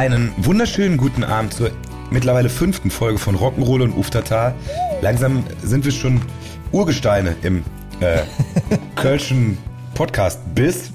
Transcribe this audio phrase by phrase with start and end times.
[0.00, 1.72] Einen wunderschönen guten Abend zur
[2.10, 4.54] mittlerweile fünften Folge von Rock'n'Roll und Uftata.
[5.02, 6.22] Langsam sind wir schon
[6.72, 7.62] Urgesteine im
[8.00, 8.22] äh,
[8.96, 9.58] Kölschen
[9.92, 10.92] Podcast-Biss.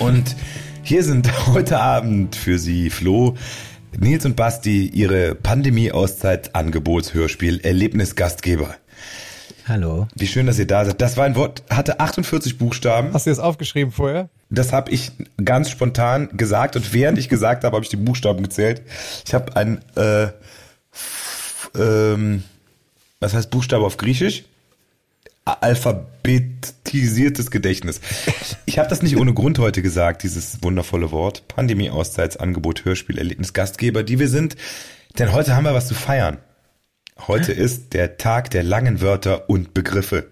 [0.00, 0.34] Und
[0.82, 3.36] hier sind heute Abend für Sie Flo,
[3.96, 8.74] Nils und Basti ihre Pandemie-Auszeit-Angebotshörspiel Erlebnis-Gastgeber.
[9.68, 10.06] Hallo.
[10.14, 11.00] Wie schön, dass ihr da seid.
[11.00, 13.12] Das war ein Wort, hatte 48 Buchstaben.
[13.12, 14.28] Hast du das aufgeschrieben vorher?
[14.48, 15.10] Das habe ich
[15.44, 18.82] ganz spontan gesagt und während ich gesagt habe, habe ich die Buchstaben gezählt.
[19.26, 20.26] Ich habe ein, äh,
[20.92, 22.44] f- ähm,
[23.18, 24.44] was heißt Buchstabe auf Griechisch?
[25.44, 28.00] Alphabetisiertes Gedächtnis.
[28.66, 31.48] Ich habe das nicht ohne Grund heute gesagt, dieses wundervolle Wort.
[31.48, 34.56] Pandemie, Auszeitsangebot, Hörspiel, Erlebnis, Gastgeber, die wir sind.
[35.18, 36.38] Denn heute haben wir was zu feiern.
[37.18, 40.28] Heute ist der Tag der langen Wörter und Begriffe.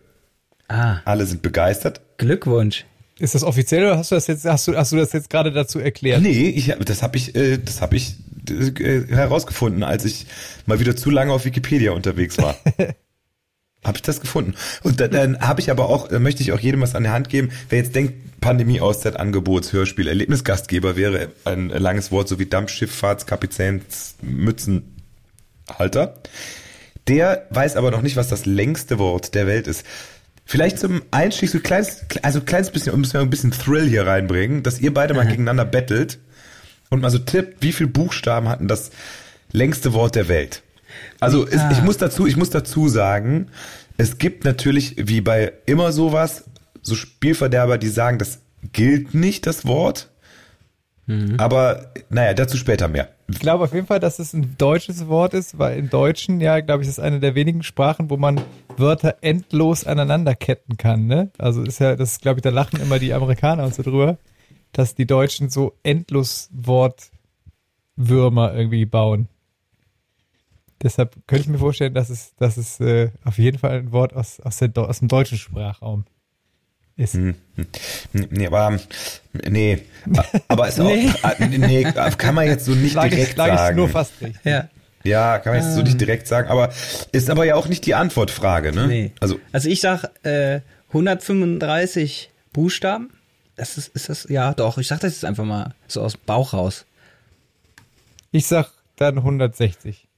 [0.68, 2.00] Ah, Alle sind begeistert.
[2.18, 2.84] Glückwunsch.
[3.18, 5.52] Ist das offiziell oder hast du das jetzt, hast du, hast du das jetzt gerade
[5.52, 6.20] dazu erklärt?
[6.22, 8.16] Nee, ich, hab- das habe ich, äh, das habe ich
[8.50, 10.26] äh, herausgefunden, als ich
[10.66, 12.56] mal wieder zu lange auf Wikipedia unterwegs war.
[13.84, 14.54] habe ich das gefunden.
[14.82, 17.12] Und dann, dann habe ich aber auch, da möchte ich auch jedem was an der
[17.12, 22.38] Hand geben, wer jetzt denkt, Pandemie, Auszeit, Angebots, Hörspiel, Erlebnisgastgeber wäre ein langes Wort, so
[22.38, 26.14] wie Dampfschifffahrtskapitäns, Mützenhalter.
[27.08, 29.84] Der weiß aber noch nicht, was das längste Wort der Welt ist.
[30.46, 34.06] Vielleicht zum Einstieg so ein kleines, also ein kleines bisschen, um ein bisschen Thrill hier
[34.06, 36.18] reinbringen, dass ihr beide mal gegeneinander bettelt
[36.90, 38.90] und mal so tippt, wie viele Buchstaben hatten das
[39.52, 40.62] längste Wort der Welt?
[41.20, 43.48] Also es, ich muss dazu, ich muss dazu sagen,
[43.96, 46.44] es gibt natürlich wie bei immer sowas
[46.82, 48.40] so Spielverderber, die sagen, das
[48.72, 50.10] gilt nicht das Wort.
[51.38, 53.08] Aber naja, dazu später mehr.
[53.28, 56.60] Ich glaube auf jeden Fall, dass es ein deutsches Wort ist, weil im Deutschen, ja,
[56.60, 58.40] glaube ich, ist eine der wenigen Sprachen, wo man
[58.76, 61.30] Wörter endlos aneinanderketten kann, ne?
[61.38, 64.18] Also ist ja, das ist, glaube ich, da lachen immer die Amerikaner und so drüber,
[64.72, 69.28] dass die Deutschen so endlos Wortwürmer irgendwie bauen.
[70.82, 74.14] Deshalb könnte ich mir vorstellen, dass es, dass es äh, auf jeden Fall ein Wort
[74.14, 76.04] aus, aus, der, aus dem deutschen Sprachraum
[76.96, 77.14] ist.
[78.12, 78.78] Nee, aber
[79.32, 79.82] nee,
[80.48, 81.10] aber ist auch Nee.
[81.58, 81.84] nee,
[82.18, 83.76] kann man jetzt so nicht Lag ich, direkt lag ich sagen.
[83.76, 84.44] nur fast richtig.
[84.44, 84.68] Ja.
[85.02, 86.72] Ja, kann man jetzt so nicht direkt sagen, aber
[87.12, 88.86] ist aber ja auch nicht die Antwortfrage, ne?
[88.86, 89.12] Nee.
[89.20, 93.10] Also Also ich sag äh, 135 Buchstaben.
[93.56, 96.22] Das ist, ist das, ja doch, ich sag das jetzt einfach mal so aus dem
[96.26, 96.86] Bauch raus.
[98.32, 100.08] Ich sag dann 160.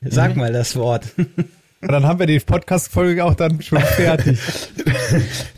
[0.00, 1.06] sag mal das Wort.
[1.16, 4.36] Und dann haben wir die Podcast-Folge auch dann schon fertig.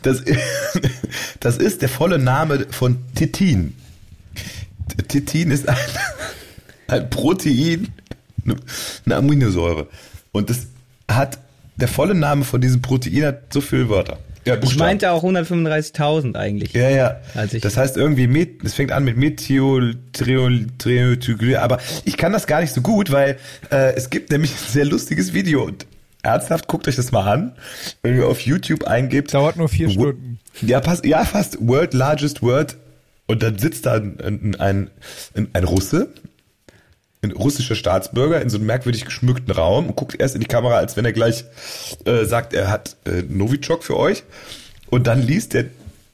[0.03, 0.23] Das,
[1.39, 3.75] das ist der volle Name von Titin.
[5.07, 5.75] Titin ist ein,
[6.89, 7.91] ein Protein,
[9.05, 9.87] eine Aminosäure.
[10.31, 10.67] Und das
[11.09, 11.39] hat,
[11.77, 14.19] der volle Name von diesem Protein hat so viele Wörter.
[14.45, 16.73] Ja, Ich meinte auch 135.000 eigentlich.
[16.73, 17.19] Ja, ja.
[17.35, 22.17] Als ich- das heißt irgendwie, Met, es fängt an mit Methyl, Triol, Trioltyglyl, aber ich
[22.17, 23.37] kann das gar nicht so gut, weil
[23.71, 25.85] äh, es gibt nämlich ein sehr lustiges Video und
[26.21, 27.53] ernsthaft, guckt euch das mal an,
[28.01, 29.33] wenn ihr auf YouTube eingebt.
[29.33, 30.39] Dauert nur vier Stunden.
[30.61, 32.77] Ja, pass, ja, fast World Largest Word
[33.27, 34.89] und dann sitzt da ein, ein,
[35.35, 36.09] ein, ein Russe,
[37.21, 40.75] ein russischer Staatsbürger in so einem merkwürdig geschmückten Raum und guckt erst in die Kamera,
[40.75, 41.43] als wenn er gleich
[42.05, 44.23] äh, sagt, er hat äh, Novichok für euch.
[44.89, 45.65] Und dann liest er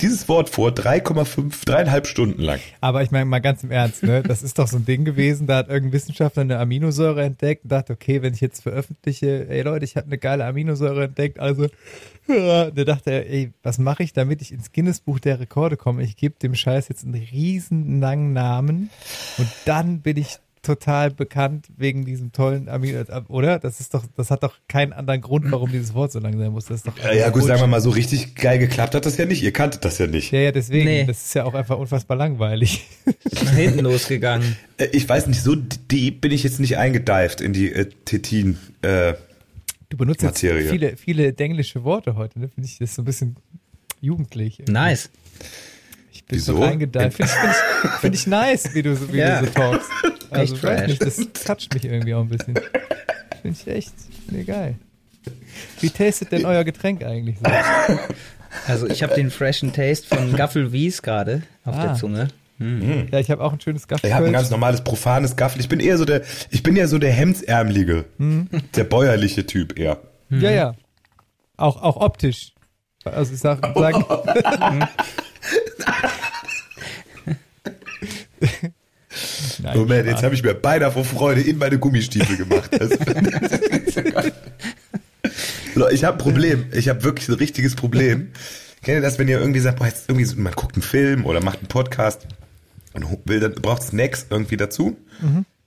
[0.02, 2.60] dieses Wort vor, 3,5, dreieinhalb Stunden lang.
[2.82, 4.24] Aber ich meine mal ganz im Ernst, ne?
[4.24, 7.72] Das ist doch so ein Ding gewesen, da hat irgendein Wissenschaftler eine Aminosäure entdeckt und
[7.72, 11.68] dachte, okay, wenn ich jetzt veröffentliche, ey Leute, ich habe eine geile Aminosäure entdeckt, also
[12.28, 16.04] da dachte er, ey, was mache ich, damit ich ins Guinness-Buch der Rekorde komme?
[16.04, 18.90] Ich gebe dem Scheiß jetzt einen riesen langen Namen
[19.38, 23.60] und dann bin ich total bekannt wegen diesem tollen Amino, oder?
[23.60, 26.52] Das ist doch, das hat doch keinen anderen Grund, warum dieses Wort so lang sein
[26.52, 26.66] muss.
[26.66, 29.18] Das ist doch Ja, ja gut, sagen wir mal, so richtig geil geklappt hat das
[29.18, 29.44] ja nicht.
[29.44, 30.32] Ihr kanntet das ja nicht.
[30.32, 30.86] Ja, ja, deswegen.
[30.86, 31.06] Nee.
[31.06, 32.86] Das ist ja auch einfach unfassbar langweilig.
[33.44, 34.56] Nach hinten losgegangen.
[34.78, 38.58] Äh, Ich weiß nicht, so deep bin ich jetzt nicht eingedived in die äh, Tetin.
[38.82, 39.14] Äh,
[39.90, 40.62] Du benutzt Materie.
[40.64, 42.50] jetzt viele, viele englische Worte heute, ne?
[42.50, 43.38] Finde ich das so ein bisschen
[44.02, 44.60] jugendlich.
[44.60, 44.74] irgendwie.
[44.74, 45.10] Nice.
[46.30, 46.56] Wieso?
[46.56, 46.62] so.
[46.64, 49.40] Finde ich, find ich, find ich nice, wie du so, wie Ja.
[49.42, 49.90] du so talkst.
[50.32, 50.88] Also, Echt weiß fresh.
[50.90, 52.56] nicht, das toucht mich irgendwie auch ein bisschen.
[53.42, 53.94] Finde ich echt,
[54.32, 54.76] nee, geil.
[55.80, 57.46] Wie tastet denn euer Getränk eigentlich so?
[58.68, 61.84] Also ich habe den freshen Taste von Gaffel Wies gerade auf Ah.
[61.88, 62.28] der Zunge.
[62.58, 64.08] Ja, ich habe auch ein schönes Gaffel.
[64.08, 65.62] Ich habe ein ganz normales profanes Gaffel.
[65.62, 68.06] Ich bin eher so der, ich bin ja so der Hemdsärmelige,
[68.76, 70.00] der bäuerliche Typ eher.
[70.30, 70.76] Ja, ja.
[71.56, 72.54] Auch, auch optisch.
[73.06, 73.96] Also ich sag, sag,
[79.62, 82.70] Nein, Moment, jetzt habe ich mir beinahe vor Freude in meine Gummistiefel gemacht.
[85.92, 86.68] Ich habe ein Problem.
[86.72, 88.32] Ich habe wirklich ein richtiges Problem.
[88.82, 91.26] Kennt ihr das, wenn ihr irgendwie sagt, boah, jetzt irgendwie so, man guckt einen Film
[91.26, 92.28] oder macht einen Podcast
[92.94, 94.96] und will dann braucht Snacks irgendwie dazu?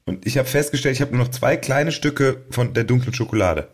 [0.07, 3.69] Und ich habe festgestellt, ich habe nur noch zwei kleine Stücke von der dunklen Schokolade.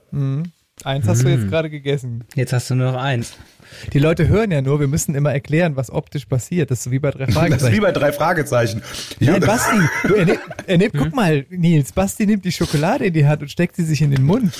[0.83, 2.25] Eins hast du jetzt gerade gegessen.
[2.35, 3.35] Jetzt hast du nur noch eins.
[3.93, 6.71] Die Leute hören ja nur, wir müssen immer erklären, was optisch passiert.
[6.71, 7.75] Das ist so wie bei drei Das ist Fragezeichen.
[7.77, 8.83] wie bei drei Fragezeichen.
[9.21, 9.77] Nein, Basti,
[10.07, 13.43] du, er, nimmt, er nimmt, guck mal, Nils, Basti nimmt die Schokolade in die Hand
[13.43, 14.53] und steckt sie sich in den Mund.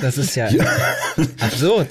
[0.00, 0.48] Das ist ja
[1.40, 1.88] absurd.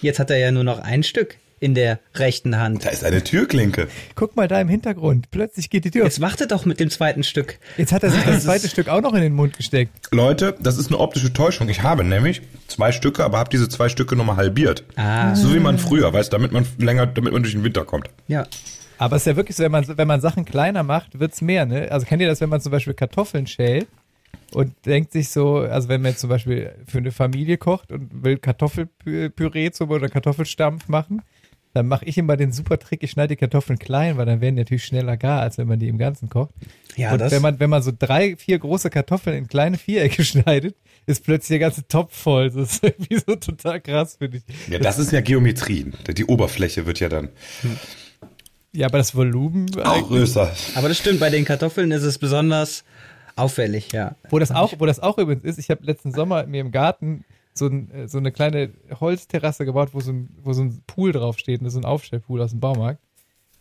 [0.00, 2.84] Jetzt hat er ja nur noch ein Stück in der rechten Hand.
[2.84, 3.86] Da ist eine Türklinke.
[4.16, 5.30] Guck mal da im Hintergrund.
[5.30, 6.02] Plötzlich geht die Tür.
[6.02, 7.60] Jetzt, Jetzt warte doch mit dem zweiten Stück.
[7.78, 10.08] hat er sich das zweite Stück auch noch in den Mund gesteckt.
[10.10, 11.68] Leute, das ist eine optische Täuschung.
[11.68, 14.84] Ich habe nämlich zwei Stücke, aber habe diese zwei Stücke nochmal halbiert.
[14.96, 15.36] Ah.
[15.36, 18.10] So wie man früher, weißt, damit man länger, damit man durch den Winter kommt.
[18.26, 18.44] Ja.
[18.98, 21.64] Aber es ist ja wirklich so, wenn man, wenn man Sachen kleiner macht, wird's mehr,
[21.64, 21.92] ne?
[21.92, 23.86] Also kennt ihr das, wenn man zum Beispiel Kartoffeln schält
[24.52, 28.24] und denkt sich so, also wenn man jetzt zum Beispiel für eine Familie kocht und
[28.24, 31.22] will Kartoffelpüree zum oder Kartoffelstampf machen,
[31.74, 34.56] dann mache ich immer den super Trick, ich schneide die Kartoffeln klein, weil dann werden
[34.56, 36.50] die natürlich schneller gar, als wenn man die im Ganzen kocht.
[36.96, 40.24] Ja, und das- wenn man, wenn man so drei, vier große Kartoffeln in kleine Vierecke
[40.24, 40.76] schneidet,
[41.06, 42.50] ist plötzlich der ganze Topf voll.
[42.50, 44.68] Das ist irgendwie so total krass, finde ich.
[44.68, 45.90] Ja, das ist ja Geometrie.
[46.08, 47.30] Die Oberfläche wird ja dann
[48.72, 50.50] Ja, aber das Volumen, eigentlich- größer.
[50.76, 52.84] Aber das stimmt, bei den Kartoffeln ist es besonders
[53.36, 54.14] auffällig, ja.
[54.30, 57.24] Wo das auch, wo das auch übrigens ist, ich habe letzten Sommer mir im Garten
[57.54, 61.12] so, ein, äh, so eine kleine Holzterrasse gebaut, wo so ein, wo so ein Pool
[61.12, 63.00] draufsteht, so ein Aufstellpool aus dem Baumarkt.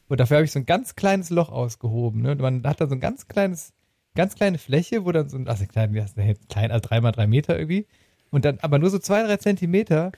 [0.07, 2.21] Und dafür habe ich so ein ganz kleines Loch ausgehoben.
[2.21, 2.31] Ne?
[2.31, 3.73] Und man hat da so ein ganz kleines,
[4.13, 6.99] ganz kleine Fläche, wo dann so ein, also klein, wie heißt das, klein, also drei
[6.99, 7.87] mal drei Meter irgendwie.
[8.29, 10.11] Und dann aber nur so zwei, drei Zentimeter.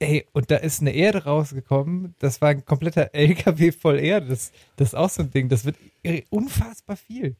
[0.00, 2.14] Ey, und da ist eine Erde rausgekommen.
[2.18, 4.28] Das war ein kompletter LKW voll Erde.
[4.28, 5.48] Das, das ist auch so ein Ding.
[5.48, 5.76] Das wird
[6.30, 7.36] unfassbar viel.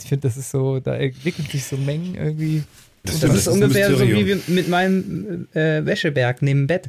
[0.00, 2.64] Ich finde, das ist so, da entwickeln sich so Mengen irgendwie.
[3.04, 6.88] Das, Das, ist ein ungefähr so wie mit meinem äh, Wäscheberg neben Bett.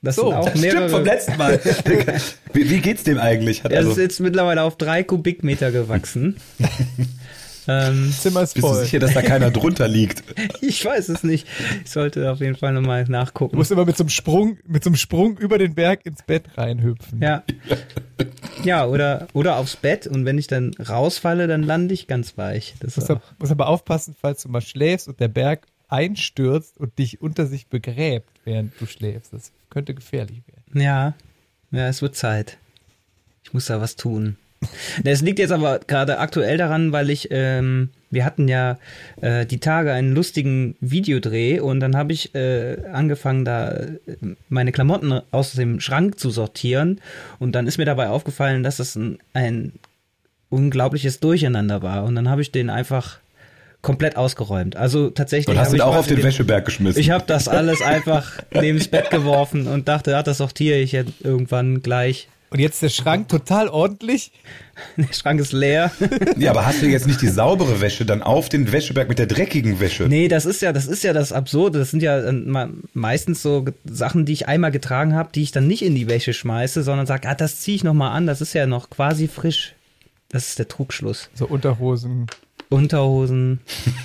[0.00, 0.76] Das So, sind auch Das mehrere.
[0.88, 1.60] stimmt vom letzten Mal.
[2.52, 3.64] wie, wie geht's dem eigentlich?
[3.64, 6.36] Hat er also, ist jetzt mittlerweile auf drei Kubikmeter gewachsen.
[7.68, 8.84] ähm, Zimmer ist bist du voll.
[8.84, 10.24] sicher, dass da keiner drunter liegt?
[10.60, 11.46] ich weiß es nicht.
[11.84, 13.56] Ich sollte auf jeden Fall nochmal Du nachgucken.
[13.56, 16.44] musst immer mit so einem Sprung, mit so einem Sprung über den Berg ins Bett
[16.56, 17.20] reinhüpfen.
[17.22, 17.42] Ja.
[18.64, 22.74] Ja, oder, oder aufs Bett und wenn ich dann rausfalle, dann lande ich ganz weich.
[22.80, 26.98] Das Muss, auch, muss aber aufpassen, falls du mal schläfst und der Berg einstürzt und
[26.98, 29.32] dich unter sich begräbt, während du schläfst.
[29.32, 30.80] Das könnte gefährlich werden.
[30.80, 31.14] ja,
[31.70, 32.56] ja, es wird Zeit.
[33.44, 34.36] Ich muss da was tun.
[35.04, 38.78] Das liegt jetzt aber gerade aktuell daran, weil ich, ähm, wir hatten ja
[39.20, 43.96] äh, die Tage einen lustigen Videodreh und dann habe ich äh, angefangen, da äh,
[44.48, 47.00] meine Klamotten aus dem Schrank zu sortieren
[47.38, 49.72] und dann ist mir dabei aufgefallen, dass das ein, ein
[50.50, 53.18] unglaubliches Durcheinander war und dann habe ich den einfach
[53.82, 54.76] komplett ausgeräumt.
[54.76, 55.54] Also tatsächlich.
[55.54, 57.00] Und hast ich auch auf quasi den Wäscheberg geschmissen.
[57.00, 60.92] Ich habe das alles einfach neben das Bett geworfen und dachte, ja, das sortiere ich
[60.92, 62.28] jetzt irgendwann gleich.
[62.50, 64.32] Und jetzt der Schrank total ordentlich.
[64.96, 65.90] Der Schrank ist leer.
[66.38, 69.26] ja, aber hast du jetzt nicht die saubere Wäsche dann auf den Wäscheberg mit der
[69.26, 70.04] dreckigen Wäsche?
[70.08, 71.80] Nee, das ist ja, das ist ja das Absurde.
[71.80, 75.50] Das sind ja äh, ma- meistens so Sachen, die ich einmal getragen habe, die ich
[75.50, 78.26] dann nicht in die Wäsche schmeiße, sondern sage, ah, das ziehe ich noch mal an.
[78.28, 79.74] Das ist ja noch quasi frisch.
[80.28, 81.28] Das ist der Trugschluss.
[81.34, 82.26] So Unterhosen,
[82.68, 83.58] Unterhosen,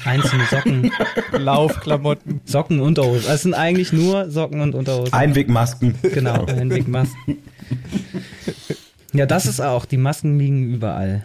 [0.05, 0.91] einzelne Socken,
[1.31, 2.41] Laufklamotten.
[2.45, 3.29] Socken, Unterhosen.
[3.31, 5.13] Es sind eigentlich nur Socken und Unterhosen.
[5.13, 5.95] Einwegmasken.
[6.01, 7.37] Genau, Einwegmasken.
[9.15, 9.85] Ja, das ist auch.
[9.85, 11.23] Die Masken liegen überall.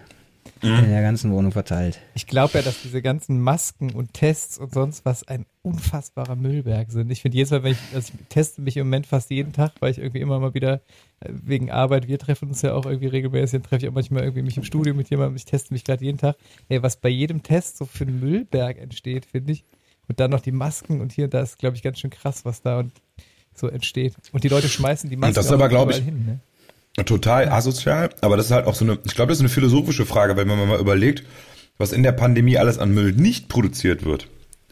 [0.60, 2.00] In der ganzen Wohnung verteilt.
[2.14, 6.90] Ich glaube ja, dass diese ganzen Masken und Tests und sonst was ein unfassbarer Müllberg
[6.90, 7.10] sind.
[7.12, 9.72] Ich finde jedes Mal, wenn ich, also ich teste mich im Moment fast jeden Tag,
[9.78, 10.82] weil ich irgendwie immer mal wieder
[11.20, 14.24] äh, wegen Arbeit, wir treffen uns ja auch irgendwie regelmäßig, dann treffe ich auch manchmal
[14.24, 16.36] irgendwie mich im Studio mit jemandem, ich teste mich gerade jeden Tag.
[16.68, 19.64] Ey, was bei jedem Test so für ein Müllberg entsteht, finde ich.
[20.08, 22.44] Und dann noch die Masken und hier und da ist, glaube ich, ganz schön krass,
[22.44, 22.92] was da und
[23.58, 24.14] so entsteht.
[24.32, 26.40] Und die Leute schmeißen die Masken das ist aber, glaub überall ich, hin,
[26.96, 27.04] ne?
[27.04, 30.04] Total asozial, aber das ist halt auch so eine, ich glaube, das ist eine philosophische
[30.04, 31.22] Frage, wenn man mal überlegt,
[31.76, 34.26] was in der Pandemie alles an Müll nicht produziert wird.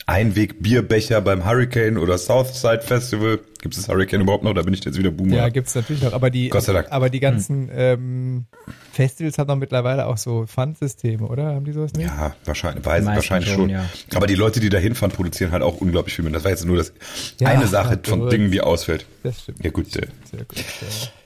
[0.09, 3.41] Einweg Bierbecher beim Hurricane oder Southside Festival.
[3.61, 4.55] Gibt es das Hurricane überhaupt noch?
[4.55, 5.35] Da bin ich jetzt wieder Boomer.
[5.35, 6.13] Ja, gibt's natürlich noch.
[6.13, 6.87] Aber die, Gott sei Dank.
[6.93, 8.45] aber die ganzen ähm,
[8.93, 11.47] Festivals haben doch mittlerweile auch so Pfandsysteme, oder?
[11.57, 12.07] Haben die sowas nicht?
[12.07, 13.71] Ja, wahrscheinlich, weiß, wahrscheinlich schon, schon.
[13.71, 13.85] ja.
[14.15, 16.33] Aber die Leute, die da hinfahren, produzieren halt auch unglaublich viel Müll.
[16.33, 16.93] Das war jetzt nur das
[17.41, 18.31] Ja, eine Sache von.
[18.31, 19.07] Dingen, die ausfällt.
[19.25, 19.65] Das stimmt.
[19.65, 20.57] Ja gut, äh, Sehr gut.
[20.59, 20.67] Ja.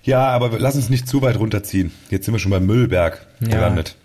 [0.02, 1.92] Ja, aber lass uns nicht zu weit runterziehen.
[2.08, 3.48] Jetzt sind wir schon beim Müllberg Ja.
[3.48, 3.96] gelandet.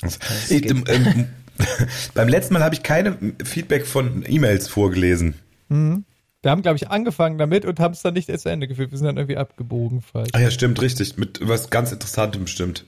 [0.00, 1.28] Das- ich, ähm, ähm,
[2.14, 5.34] beim letzten Mal habe ich keine Feedback von E-Mails vorgelesen.
[5.68, 8.90] Wir haben, glaube ich, angefangen damit und haben es dann nicht zu Ende geführt.
[8.90, 10.30] Wir sind dann irgendwie abgebogen falsch.
[10.32, 11.16] Ah ja, stimmt, richtig.
[11.18, 12.84] Mit was ganz Interessantem bestimmt.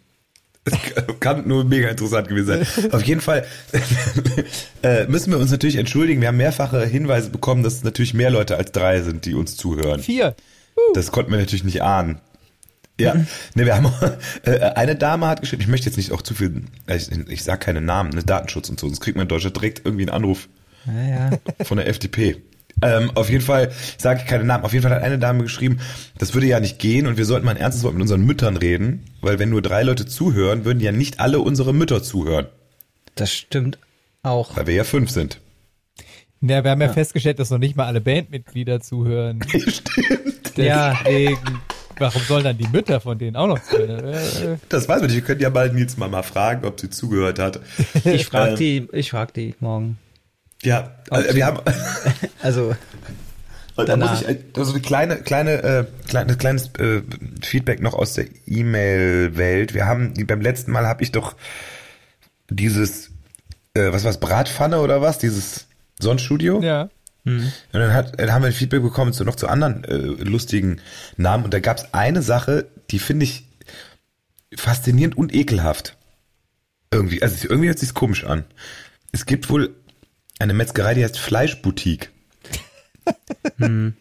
[0.65, 0.79] Das
[1.21, 2.93] kann nur mega interessant gewesen sein.
[2.93, 3.45] Auf jeden Fall
[4.83, 6.21] äh, müssen wir uns natürlich entschuldigen.
[6.21, 9.57] Wir haben mehrfache Hinweise bekommen, dass es natürlich mehr Leute als drei sind, die uns
[9.57, 10.01] zuhören.
[10.01, 10.37] Vier.
[10.95, 12.21] Das konnten wir natürlich nicht ahnen.
[13.01, 13.15] Ja,
[13.55, 13.93] ne, wir haben
[14.45, 17.61] äh, eine Dame hat geschrieben, ich möchte jetzt nicht auch zu viel, ich, ich sag
[17.61, 20.49] keine Namen, ne, Datenschutz und so, sonst kriegt man in Deutschland direkt irgendwie einen Anruf
[20.87, 21.65] Ja, ja.
[21.65, 22.37] von der FDP.
[22.83, 24.65] Ähm, auf jeden Fall sage ich keine Namen.
[24.65, 25.81] Auf jeden Fall hat eine Dame geschrieben,
[26.17, 28.57] das würde ja nicht gehen und wir sollten mal ein ernstes Wort mit unseren Müttern
[28.57, 32.47] reden, weil wenn nur drei Leute zuhören, würden ja nicht alle unsere Mütter zuhören,
[33.17, 33.79] Das stimmt
[34.23, 34.57] auch.
[34.57, 35.41] weil wir ja fünf sind.
[36.41, 39.41] Ja, wir haben ja, festgestellt, dass noch nicht mal alle Bandmitglieder zuhören.
[39.49, 40.57] Stimmt.
[40.57, 40.99] Ja.
[42.01, 44.05] Warum sollen dann die Mütter von denen auch noch zuhören?
[44.15, 45.17] Äh, äh, Das weiß man nicht.
[45.17, 47.61] Wir können ja mal Nils Mama fragen, ob sie zugehört hat.
[48.05, 49.99] Ich frage Ähm, die, ich frag die morgen.
[50.63, 51.59] Ja, also wir haben
[52.43, 52.75] Also,
[53.77, 54.23] da muss Danach.
[54.23, 57.03] ich äh, also eine kleine, kleine, äh, kleine, kleines äh,
[57.43, 59.73] Feedback noch aus der E-Mail-Welt.
[59.75, 61.35] Wir haben beim letzten Mal habe ich doch
[62.51, 63.11] dieses,
[63.75, 65.19] äh, was war's, Bratpfanne oder was?
[65.19, 65.67] Dieses
[66.01, 66.61] Sonnenstudio.
[66.63, 66.89] ja.
[67.25, 70.81] Und dann, hat, dann haben wir ein Feedback bekommen zu noch zu anderen äh, lustigen
[71.17, 71.45] Namen.
[71.45, 73.45] Und da gab es eine Sache, die finde ich
[74.55, 75.97] faszinierend und ekelhaft.
[76.93, 78.45] Irgendwie, also irgendwie hört sich komisch an.
[79.13, 79.75] Es gibt wohl
[80.39, 82.11] eine Metzgerei, die heißt Fleischboutique.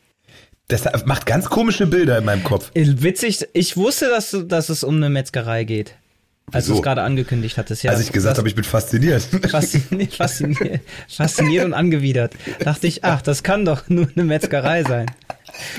[0.70, 2.70] Das macht ganz komische Bilder in meinem Kopf.
[2.76, 5.96] witzig, ich wusste, dass, dass es um eine Metzgerei geht.
[6.52, 7.92] Als du es gerade angekündigt hattest, ja.
[7.92, 9.22] Als ich gesagt habe, ich bin fasziniert.
[9.50, 12.34] Fasziniert, fasziniert, fasziniert und angewidert.
[12.60, 15.08] Dachte ich, ach, das kann doch nur eine Metzgerei sein.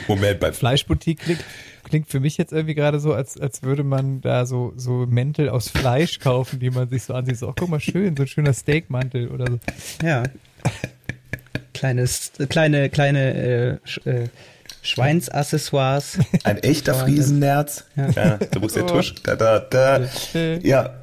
[0.09, 1.45] Moment, bei Fleischboutique klingt,
[1.85, 5.49] klingt für mich jetzt irgendwie gerade so, als, als würde man da so, so Mäntel
[5.49, 7.39] aus Fleisch kaufen, die man sich so ansieht.
[7.39, 9.59] So, oh, guck mal, schön, so ein schöner Steakmantel oder so.
[10.03, 10.25] Ja.
[11.73, 14.29] Kleines, kleine, kleine äh, äh,
[14.83, 16.19] Schweinsaccessoires.
[16.45, 17.85] ein echter Friesennerz.
[17.97, 18.11] Ja.
[18.11, 19.15] Ja, da muss der Tusch.
[19.23, 20.01] Da, da, da.
[20.63, 20.95] Ja,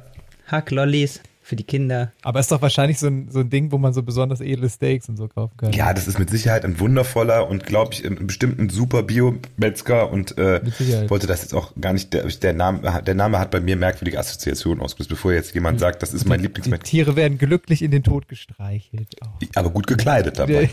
[0.46, 2.12] Hacklollis für die Kinder.
[2.22, 5.08] Aber ist doch wahrscheinlich so ein, so ein Ding, wo man so besonders edle Steaks
[5.08, 5.72] und so kaufen kann.
[5.72, 10.36] Ja, das ist mit Sicherheit ein wundervoller und glaube ich ein bestimmten super Bio-Metzger und
[10.36, 10.60] äh,
[11.08, 14.18] wollte das jetzt auch gar nicht, der, der Name, der Name hat bei mir merkwürdige
[14.18, 16.84] Assoziationen ausgelöst, bevor jetzt jemand sagt, das ist mein Die Lieblingsmetzger.
[16.84, 19.16] Tiere werden glücklich in den Tod gestreichelt.
[19.22, 19.40] Auch.
[19.54, 20.68] Aber gut gekleidet dabei.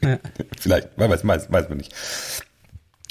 [0.58, 1.92] Vielleicht, man weiß, weiß, weiß man nicht.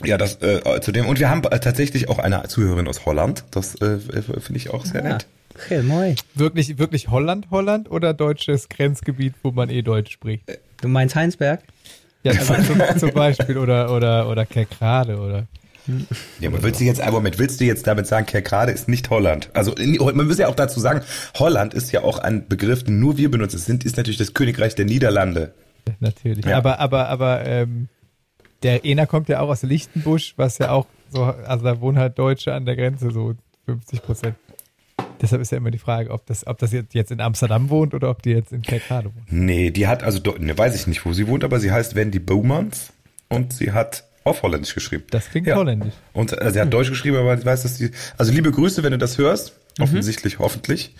[0.03, 1.05] Ja, das äh, zudem.
[1.05, 3.43] Und wir haben äh, tatsächlich auch eine Zuhörerin aus Holland.
[3.51, 5.13] Das äh, finde ich auch sehr Ja.
[5.13, 5.27] nett.
[5.55, 6.15] Okay, moi.
[6.33, 10.43] Wirklich, wirklich Holland, Holland oder deutsches Grenzgebiet, wo man eh Deutsch spricht?
[10.81, 11.61] Du meinst Heinsberg?
[12.23, 12.55] Ja, zum,
[12.97, 15.45] zum Beispiel oder, oder, oder Kerkrade oder.
[16.39, 19.09] Ja, aber willst du jetzt, aber Moment, willst du jetzt damit sagen, Kerkrade ist nicht
[19.09, 19.49] Holland?
[19.53, 21.01] Also in, man muss ja auch dazu sagen,
[21.37, 23.57] Holland ist ja auch ein Begriff, den nur wir benutzen.
[23.57, 25.53] Es sind, ist natürlich das Königreich der Niederlande.
[25.99, 26.45] Natürlich.
[26.45, 26.57] Ja.
[26.57, 27.89] Aber, aber, aber ähm,
[28.63, 32.17] der Ena kommt ja auch aus Lichtenbusch, was ja auch so, also da wohnen halt
[32.17, 34.35] Deutsche an der Grenze, so 50 Prozent.
[35.21, 38.09] Deshalb ist ja immer die Frage, ob das, ob das jetzt in Amsterdam wohnt oder
[38.09, 39.31] ob die jetzt in Kerkrade wohnt.
[39.31, 42.19] Nee, die hat also, ne, weiß ich nicht, wo sie wohnt, aber sie heißt Wendy
[42.19, 42.91] Bowmans
[43.29, 45.03] und sie hat auf Holländisch geschrieben.
[45.11, 45.55] Das klingt Ja.
[45.55, 45.93] holländisch.
[46.13, 47.91] Und äh, sie hat Deutsch geschrieben, aber ich weiß, dass die.
[48.17, 49.53] Also liebe Grüße, wenn du das hörst.
[49.79, 50.93] Offensichtlich, hoffentlich.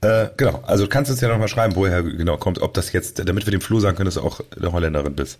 [0.00, 0.60] Äh, genau.
[0.66, 3.50] Also du kannst uns ja nochmal schreiben, woher genau kommt, ob das jetzt, damit wir
[3.50, 5.38] dem Flo sagen können, dass du auch eine Holländerin bist.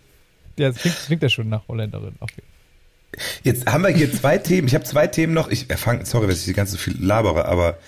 [0.58, 2.14] Ja, das klingt, klingt ja schon nach Holländerin.
[2.20, 2.42] Okay.
[3.42, 4.68] Jetzt haben wir hier zwei Themen.
[4.68, 5.50] Ich habe zwei Themen noch.
[5.50, 7.78] Ich erfange, sorry, dass ich die ganze so viel labere, aber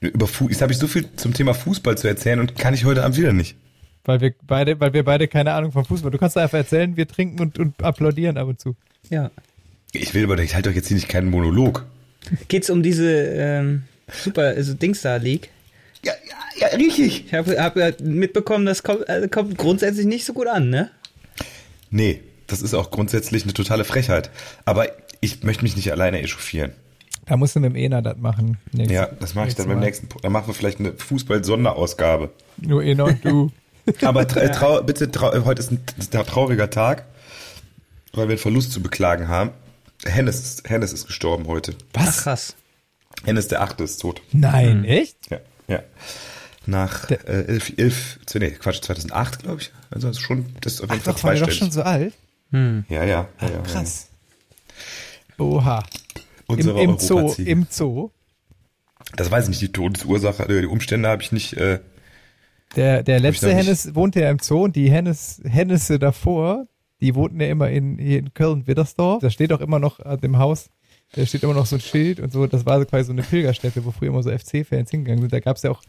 [0.00, 2.84] über Fu jetzt habe ich so viel zum Thema Fußball zu erzählen und kann ich
[2.84, 3.56] heute Abend wieder nicht.
[4.04, 6.10] Weil wir beide, weil wir beide keine Ahnung vom Fußball.
[6.10, 8.76] Du kannst einfach erzählen, wir trinken und, und applaudieren ab und zu.
[9.10, 9.30] Ja.
[9.92, 11.84] Ich will aber, ich halte doch jetzt hier nicht keinen Monolog.
[12.48, 15.50] Geht's um diese ähm, Super, also Dingstar League?
[16.04, 17.26] Ja, ja, ja, richtig.
[17.26, 20.90] Ich habe hab mitbekommen, das kommt, äh, kommt grundsätzlich nicht so gut an, ne?
[21.90, 24.30] Nee, das ist auch grundsätzlich eine totale Frechheit.
[24.64, 24.86] Aber
[25.20, 26.72] ich möchte mich nicht alleine echauffieren.
[27.26, 28.56] Da musst du mit dem Ena das machen.
[28.72, 30.08] Nächstes- Ja, das mache ich dann beim nächsten.
[30.22, 32.30] Dann machen wir vielleicht eine Fußball-Sonderausgabe.
[32.56, 33.50] Nur Ena und du.
[34.02, 37.04] Aber tra trau bitte, trau heute ist ein, ist ein trauriger Tag,
[38.12, 39.50] weil wir einen Verlust zu beklagen haben.
[40.04, 41.74] Hennes, ist- Hennes ist gestorben heute.
[41.96, 42.54] Ach, krass.
[43.24, 44.22] Hennes der Achte ist tot.
[44.32, 45.16] Nein, echt?
[45.30, 45.82] Ja, ja.
[46.68, 49.72] Nach äh, elf, elf, nee, Quatsch, 2008, glaube ich.
[49.90, 51.58] Also das ist schon, das ist auf jeden Ach Fall doch, war der doch zweistellig.
[51.58, 52.14] schon so alt?
[52.52, 53.60] Ja, ja, ja, ja.
[53.62, 54.08] Krass.
[55.38, 55.82] Oha.
[56.48, 57.50] Im, Unsere im Zoo, Europaziege.
[57.50, 58.10] im Zoo.
[59.16, 61.54] Das weiß ich nicht, die Todesursache, äh, die Umstände habe ich nicht.
[61.54, 61.80] Äh,
[62.76, 63.54] Der, der letzte.
[63.54, 66.66] Hennes wohnte ja im Zoo und die Hennes, Hennesse davor,
[67.00, 69.20] die wohnten ja immer in, hier in Köln-Widdersdorf.
[69.22, 70.68] Da steht auch immer noch an dem Haus,
[71.12, 72.46] da steht immer noch so ein Schild und so.
[72.46, 75.32] Das war so quasi so eine Pilgerstätte, wo früher immer so FC-Fans hingegangen sind.
[75.32, 75.82] Da gab es ja auch,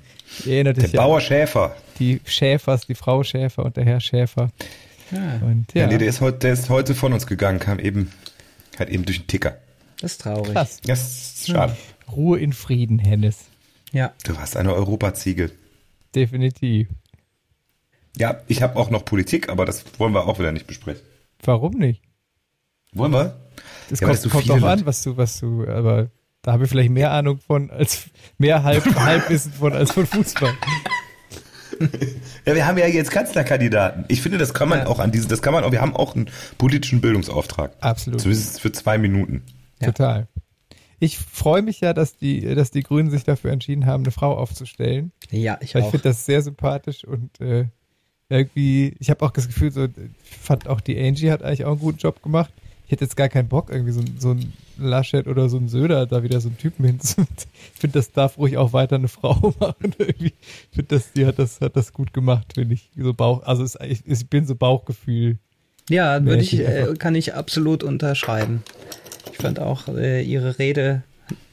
[0.46, 1.76] ihr erinnert der dich ja, Bauer Schäfer.
[2.00, 4.50] die Schäfers, die Frau Schäfer und der Herr Schäfer.
[5.12, 8.12] Und Ja, ja, nee, der ist heute, der ist heute von uns gegangen, kam eben,
[8.78, 9.58] halt eben durch den Ticker.
[10.00, 10.54] Das ist traurig.
[10.54, 10.80] krass.
[10.86, 11.76] Das ist schade.
[12.12, 13.46] Ruhe in Frieden, Hennes.
[13.92, 14.14] Ja.
[14.24, 15.52] Du warst eine Europaziege.
[16.16, 16.88] Definitiv.
[18.18, 21.02] Ja, ich habe auch noch Politik, aber das wollen wir auch wieder nicht besprechen.
[21.44, 22.02] Warum nicht?
[22.94, 23.40] Wollen wir?
[23.90, 26.10] Das Ja, kommt, so kommt auch an, was du, was du, aber
[26.42, 28.06] da habe ich vielleicht mehr Ahnung von, als
[28.38, 30.54] mehr halb, Halbwissen von als von Fußball.
[32.46, 34.06] Ja, wir haben ja jetzt Kanzlerkandidaten.
[34.10, 34.88] Ich finde, das kann man Ja.
[34.88, 37.72] auch an diesen, das kann man auch, wir haben auch einen politischen Bildungsauftrag.
[37.80, 38.20] Absolut.
[38.22, 39.44] Zumindest für zwei Minuten.
[39.80, 39.88] Ja.
[39.88, 40.28] Total.
[41.00, 44.36] Ich freue mich ja, dass die, dass die Grünen sich dafür entschieden haben, eine Frau
[44.38, 45.14] aufzustellen.
[45.32, 45.92] Ja, ich Weil ich auch.
[45.92, 47.66] finde das sehr sympathisch und äh,
[48.28, 49.92] irgendwie, ich habe auch das Gefühl, so, ich
[50.42, 52.52] fand auch die Angie hat eigentlich auch einen guten Job gemacht.
[52.90, 55.70] Ich hätte jetzt gar keinen Bock, irgendwie so, ein- so ein Laschet oder so ein
[55.70, 57.22] Söder da wieder so einen Typen hinzu.
[57.76, 59.94] Ich finde, das darf ruhig auch weiter eine Frau machen.
[60.00, 60.34] Irgendwie.
[60.72, 62.90] Ich finde, das, die hat das, hat das gut gemacht, finde ich.
[62.98, 65.38] So Bauch, also es, ich, ich bin so Bauchgefühl.
[65.88, 68.64] Ja, würde ich, äh, kann ich absolut unterschreiben.
[69.32, 71.04] Ich fand auch, äh, ihre Rede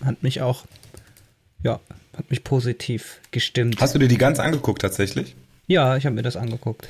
[0.03, 0.65] hat mich auch,
[1.63, 1.81] ja,
[2.17, 3.79] hat mich positiv gestimmt.
[3.79, 5.37] Hast du dir die ganz angeguckt tatsächlich?
[5.67, 6.89] Ja, ich habe mir das angeguckt.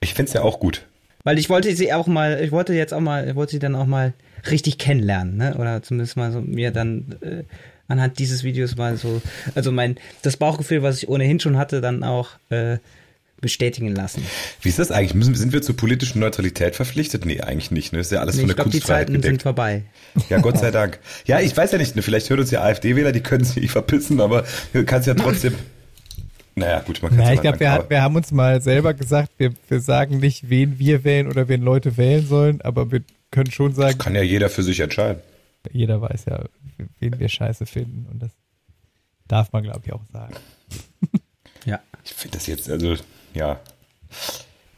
[0.00, 0.86] Ich find's ja auch gut.
[1.24, 3.74] Weil ich wollte sie auch mal, ich wollte jetzt auch mal, ich wollte sie dann
[3.74, 4.14] auch mal
[4.50, 5.54] richtig kennenlernen, ne?
[5.58, 7.42] Oder zumindest mal so mir dann äh,
[7.88, 9.20] anhand dieses Videos mal so,
[9.54, 12.78] also mein, das Bauchgefühl, was ich ohnehin schon hatte, dann auch äh,
[13.40, 14.22] bestätigen lassen.
[14.60, 15.14] Wie ist das eigentlich?
[15.14, 17.24] Müssen, sind wir zur politischen Neutralität verpflichtet?
[17.24, 17.92] Nee, eigentlich nicht.
[17.92, 18.00] Ne?
[18.00, 19.42] Ist ja alles Nee, von ich der glaube, die Kunstfreiheit Zeiten sind gedeckt.
[19.42, 19.82] vorbei.
[20.28, 20.98] Ja, Gott sei Dank.
[21.26, 21.96] Ja, ich weiß ja nicht.
[21.96, 22.02] Ne?
[22.02, 25.54] Vielleicht hört uns ja AfD-Wähler, die können sich nicht verpissen, aber du kannst ja trotzdem.
[26.60, 29.52] Naja, gut, man kann ja ich glaube, wir, wir haben uns mal selber gesagt, wir,
[29.68, 33.74] wir sagen nicht, wen wir wählen oder wen Leute wählen sollen, aber wir können schon
[33.74, 35.22] sagen, Kann ja jeder für sich entscheiden.
[35.72, 36.44] jeder weiß ja,
[36.98, 38.30] wen wir scheiße finden und das
[39.26, 40.34] darf man, glaube ich, auch sagen.
[41.66, 41.78] Ja.
[42.04, 42.96] Ich finde das jetzt, also,
[43.34, 43.60] ja,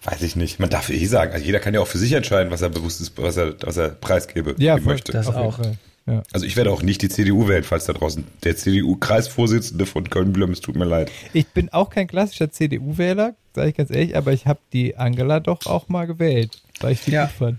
[0.02, 0.58] weiß ich nicht.
[0.58, 3.00] Man darf eh sagen, also jeder kann ja auch für sich entscheiden, was er bewusst
[3.00, 5.12] ist, was er, was er preisgebe Ja, möchte.
[5.12, 5.58] Das auch.
[5.58, 5.78] Fall.
[6.06, 6.22] Ja.
[6.32, 10.50] Also ich werde auch nicht die CDU wählen, falls da draußen der CDU-Kreisvorsitzende von Köln-Blüm,
[10.50, 11.10] es tut mir leid.
[11.32, 15.38] Ich bin auch kein klassischer CDU-Wähler, sage ich ganz ehrlich, aber ich habe die Angela
[15.40, 16.50] doch auch mal gewählt,
[16.80, 17.26] weil ich die Ja.
[17.26, 17.58] gut fand.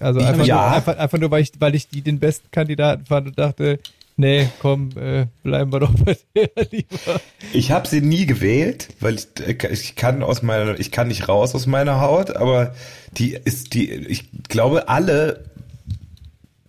[0.00, 0.56] Also einfach, Ja.
[0.56, 3.78] nur, einfach, einfach nur, weil ich, weil ich die den besten Kandidaten fand und dachte,
[4.16, 7.20] nee, komm, äh, bleiben wir doch bei der lieber.
[7.52, 9.26] Ich habe sie nie gewählt, weil ich,
[9.70, 12.74] ich kann aus meiner, ich kann nicht raus aus meiner Haut, aber
[13.16, 15.44] die ist die, ich glaube alle,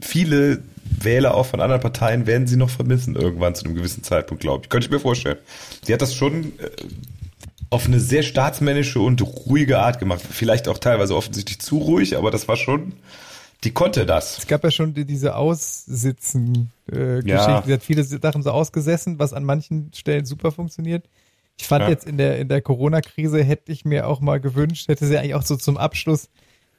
[0.03, 4.41] viele Wähler auch von anderen Parteien werden sie noch vermissen irgendwann zu einem gewissen Zeitpunkt,
[4.41, 4.69] glaube ich.
[4.69, 5.37] Könnte ich mir vorstellen.
[5.83, 6.69] Sie hat das schon äh,
[7.69, 10.21] auf eine sehr staatsmännische und ruhige Art gemacht.
[10.29, 12.93] Vielleicht auch teilweise offensichtlich zu ruhig, aber das war schon,
[13.63, 14.37] die konnte das.
[14.37, 17.27] Es gab ja schon die, diese Aussitzen-Geschichten.
[17.27, 17.63] Ja.
[17.65, 21.05] Sie hat viele Sachen so ausgesessen, was an manchen Stellen super funktioniert.
[21.57, 21.89] Ich fand Ja.
[21.89, 25.35] jetzt in der, in der Corona-Krise hätte ich mir auch mal gewünscht, hätte sie eigentlich
[25.35, 26.29] auch so zum Abschluss,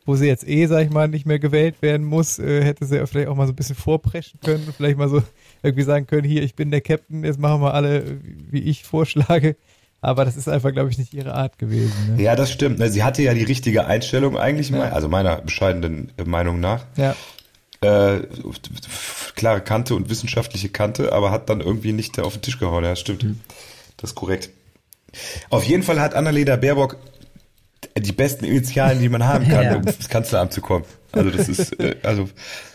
[0.05, 2.97] wo sie jetzt eh, sag ich mal, nicht mehr gewählt werden muss, äh, hätte sie
[2.97, 5.23] ja vielleicht auch mal so ein bisschen vorpreschen können und vielleicht mal so
[5.63, 9.57] irgendwie sagen können, hier, ich bin der Captain, jetzt machen wir alle, wie ich vorschlage.
[10.01, 12.17] Aber das ist einfach, glaube ich, nicht ihre Art gewesen.
[12.17, 12.23] Ne?
[12.23, 12.79] Ja, das stimmt.
[12.79, 16.85] Ne, Sie hatte ja die richtige Einstellung eigentlich, mal, also meiner bescheidenen Meinung nach.
[16.99, 17.17] Ja.
[17.81, 18.21] äh,
[19.35, 22.85] klare Kante und wissenschaftliche Kante, aber hat dann irgendwie nicht auf den Tisch gehauen.
[22.85, 23.25] Ja, stimmt.
[23.97, 24.51] Das ist korrekt.
[25.49, 26.99] Auf jeden Fall hat Annalena Baerbock
[27.99, 29.77] die besten Initialen, die man haben kann, Ja.
[29.77, 30.85] um ins Kanzleramt zu kommen.
[31.13, 32.29] Also das ist, äh, also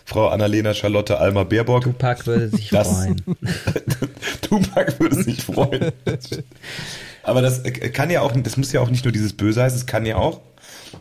[0.05, 1.83] Frau Annalena Charlotte Alma Baerbock.
[1.83, 3.21] Tupac würde sich Das- freuen.
[4.41, 5.91] Tupac würde sich freuen.
[7.23, 9.77] Aber das äh, kann ja auch, das muss ja auch nicht nur dieses Böse heißen,
[9.79, 10.41] es kann ja auch.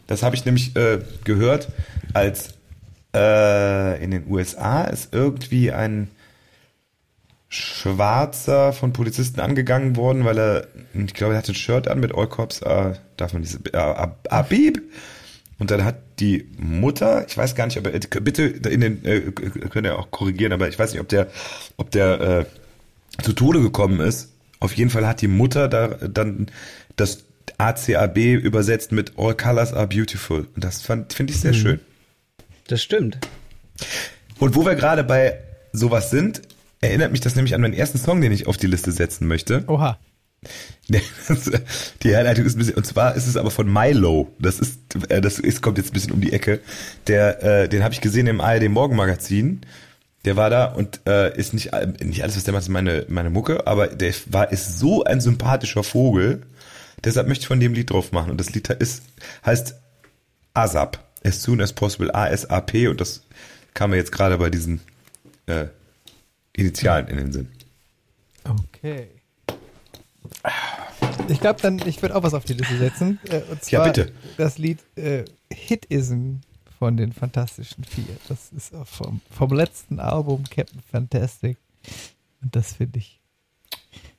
[0.07, 1.68] Das habe ich nämlich äh, gehört,
[2.12, 2.54] als
[3.14, 6.09] äh, in den USA ist irgendwie ein
[7.48, 12.14] Schwarzer von Polizisten angegangen worden, weil er, ich glaube, er hatte ein Shirt an mit
[12.14, 14.82] All Cops, äh, darf man diese, äh, Ab- Abib.
[15.58, 19.20] Und dann hat die Mutter, ich weiß gar nicht, ob er, bitte in den, äh,
[19.32, 21.26] könnt ihr auch korrigieren, aber ich weiß nicht, ob der,
[21.76, 24.32] ob der äh, zu Tode gekommen ist.
[24.61, 26.46] Auf jeden Fall hat die Mutter da dann
[26.96, 27.24] das
[27.56, 30.46] ACAB übersetzt mit All Colors are beautiful.
[30.54, 31.80] Und das finde ich sehr schön.
[32.68, 33.18] Das stimmt.
[34.38, 35.38] Und wo wir gerade bei
[35.72, 36.42] sowas sind,
[36.81, 39.64] erinnert mich das nämlich an meinen ersten Song, den ich auf die Liste setzen möchte.
[39.67, 39.99] Oha.
[40.88, 44.33] Die Herleitung ist ein bisschen, und zwar ist es aber von Milo.
[44.38, 46.61] Das ist, äh, das ist, kommt jetzt ein bisschen um die Ecke.
[47.09, 49.62] Der, äh, den habe ich gesehen im ARD Morgenmagazin.
[50.25, 53.05] Der war da und äh, ist nicht, all- nicht alles, was der macht, ist meine,
[53.09, 56.43] meine Mucke, aber der war, ist so ein sympathischer Vogel.
[57.05, 58.31] Deshalb möchte ich von dem Lied drauf machen.
[58.31, 59.03] Und das Lied ist,
[59.45, 59.75] heißt
[60.55, 60.99] ASAP.
[61.25, 62.88] As soon as possible, A-S-A-P.
[62.88, 63.23] Und das
[63.75, 64.81] kam mir jetzt gerade bei diesen
[65.47, 65.67] äh,
[66.59, 67.49] Initialen in den Sinn.
[68.44, 69.09] Okay.
[71.29, 73.18] Ich glaube dann, ich würde auch was auf die Liste setzen.
[73.29, 74.12] Äh, und Ja, zwar bitte.
[74.37, 76.37] Das Lied äh, Hitism
[76.79, 78.16] von den Fantastischen Vier.
[78.29, 81.57] Das ist vom, vom letzten Album Captain Fantastic.
[82.40, 83.21] Und das finde ich,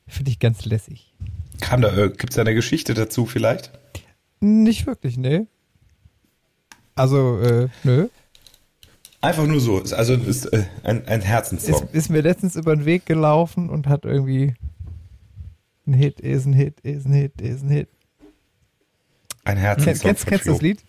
[0.07, 1.13] finde ich ganz lässig.
[1.61, 3.71] Kam da, äh, gibt's da eine Geschichte dazu vielleicht?
[4.39, 5.45] Nicht wirklich, nee.
[6.95, 8.07] Also, äh, nö.
[9.21, 9.79] Einfach nur so.
[9.79, 11.89] Ist Also ist äh, ein, ein Ist, Herzenssong.
[11.91, 14.53] ist mir letztens über den Weg gelaufen und hat irgendwie
[15.85, 17.89] ein Hit, ist ein Hit, ist ein Hit, ist ein Hit.
[19.43, 20.01] Ein Herzenssong.
[20.01, 20.61] kennst, kennst du das.
[20.61, 20.79] Lied?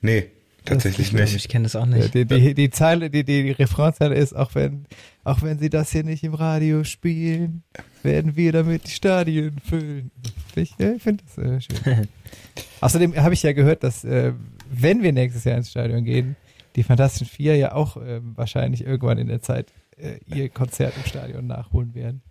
[0.00, 0.26] Nee,
[0.64, 1.34] tatsächlich nicht.
[1.34, 2.14] Ich kenne das auch nicht.
[2.14, 4.86] die, die, die Zeile, die, die, die Refrainzeile ist, auch wenn,
[5.24, 7.62] auch wenn sie das hier nicht im Radio spielen,
[8.02, 10.10] werden wir damit die Stadien füllen.
[10.54, 12.08] Ich, äh, finde das äh, schön.
[12.80, 14.32] Außerdem habe ich ja gehört, dass äh,
[14.70, 16.36] wenn wir nächstes Jahr ins Stadion gehen,
[16.76, 21.04] die Fantastischen Vier ja auch äh, wahrscheinlich irgendwann in der Zeit äh, ihr Konzert im
[21.04, 22.22] Stadion nachholen werden.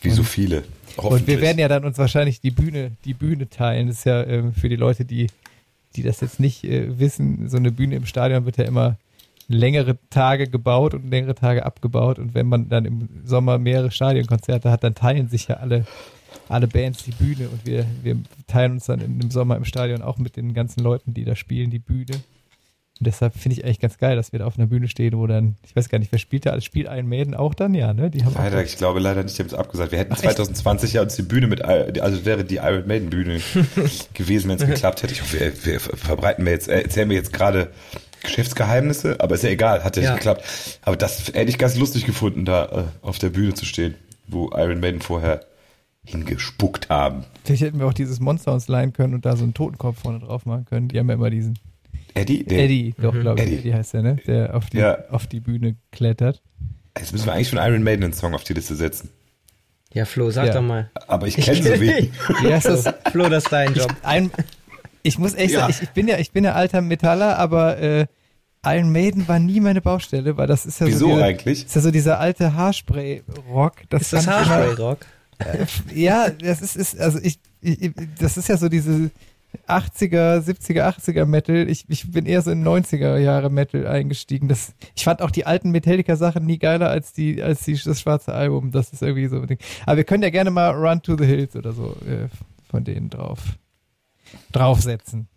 [0.00, 0.64] Wie so viele.
[0.96, 3.86] Und wir werden ja dann uns wahrscheinlich die Bühne, die Bühne teilen.
[3.86, 5.28] Das ist ja ähm, für die Leute, die,
[5.94, 8.98] die das jetzt nicht äh, wissen, so eine Bühne im Stadion wird ja immer
[9.48, 12.18] längere Tage gebaut und längere Tage abgebaut.
[12.18, 15.86] Und wenn man dann im Sommer mehrere Stadionkonzerte hat, dann teilen sich ja alle,
[16.48, 18.16] alle Bands die Bühne und wir, wir
[18.48, 21.70] teilen uns dann im Sommer im Stadion auch mit den ganzen Leuten, die da spielen,
[21.70, 22.22] die Bühne.
[23.02, 25.26] Und deshalb finde ich eigentlich ganz geil, dass wir da auf einer Bühne stehen, wo
[25.26, 26.64] dann, ich weiß gar nicht, wer spielt da alles?
[26.64, 27.74] Spielt Iron Maiden auch dann?
[27.74, 28.10] Ja, ne?
[28.10, 29.90] Die haben auch Leider, ich glaube leider nicht, die haben es abgesagt.
[29.90, 30.36] Wir hätten Ach, echt?
[30.36, 33.40] 2020 ja uns die Bühne mit, also wäre die Iron Maiden Bühne
[34.14, 35.14] gewesen, wenn es geklappt hätte.
[35.14, 37.72] Ich hoffe, wir, wir verbreiten wir jetzt, äh, erzählen wir jetzt gerade
[38.22, 40.10] Geschäftsgeheimnisse, aber ist ja egal, hat ja, Ja.
[40.10, 40.44] nicht geklappt.
[40.82, 43.96] Aber das hätte ich ganz lustig gefunden, da äh, auf der Bühne zu stehen,
[44.28, 45.40] wo Iron Maiden vorher
[46.04, 47.24] hingespuckt haben.
[47.42, 50.20] Vielleicht hätten wir auch dieses Monster uns leihen können und da so einen Totenkopf vorne
[50.20, 50.86] drauf machen können.
[50.86, 51.58] Die haben ja immer diesen
[52.14, 52.44] Eddie?
[52.44, 53.56] Der, Eddie, doch, glaube ich, Eddie.
[53.58, 54.16] Eddie heißt der, ne?
[54.26, 54.98] Der auf die, Ja.
[55.10, 56.42] auf die Bühne klettert.
[56.98, 59.10] Jetzt müssen wir eigentlich von Iron Maiden einen Song auf die Liste setzen.
[59.94, 60.54] Ja, Flo, sag Ja.
[60.54, 60.90] doch mal.
[61.06, 62.10] Aber ich kenne so wenig.
[62.42, 62.84] Wie heißt das?
[63.10, 63.94] Flo, das ist dein Job.
[64.02, 64.30] Ein,
[65.02, 65.60] ich muss echt Ja.
[65.60, 68.06] sagen, ich, ich bin ja, ich bin ja alter Metaller, aber äh,
[68.64, 71.64] Iron Maiden war nie meine Baustelle, weil das ist ja so Wieso dieser, eigentlich?
[71.66, 73.72] ist ja so dieser alte Haarspray-Rock.
[73.88, 74.98] Das Ist das ich Haarspray-Rock?
[75.94, 79.10] Ja, das ist, ist also ich, ich, das ist ja so diese
[79.68, 81.68] 80er, 70er, 80er Metal.
[81.68, 84.48] Ich, ich bin eher so in 90er Jahre Metal eingestiegen.
[84.48, 88.00] Das, ich fand auch die alten Metallica Sachen nie geiler als die, als die, das
[88.00, 88.70] schwarze Album.
[88.72, 89.58] Das ist irgendwie so ein Ding.
[89.86, 92.28] Aber wir können ja gerne mal Run to the Hills oder so äh,
[92.70, 93.40] von denen drauf,
[94.52, 95.28] draufsetzen.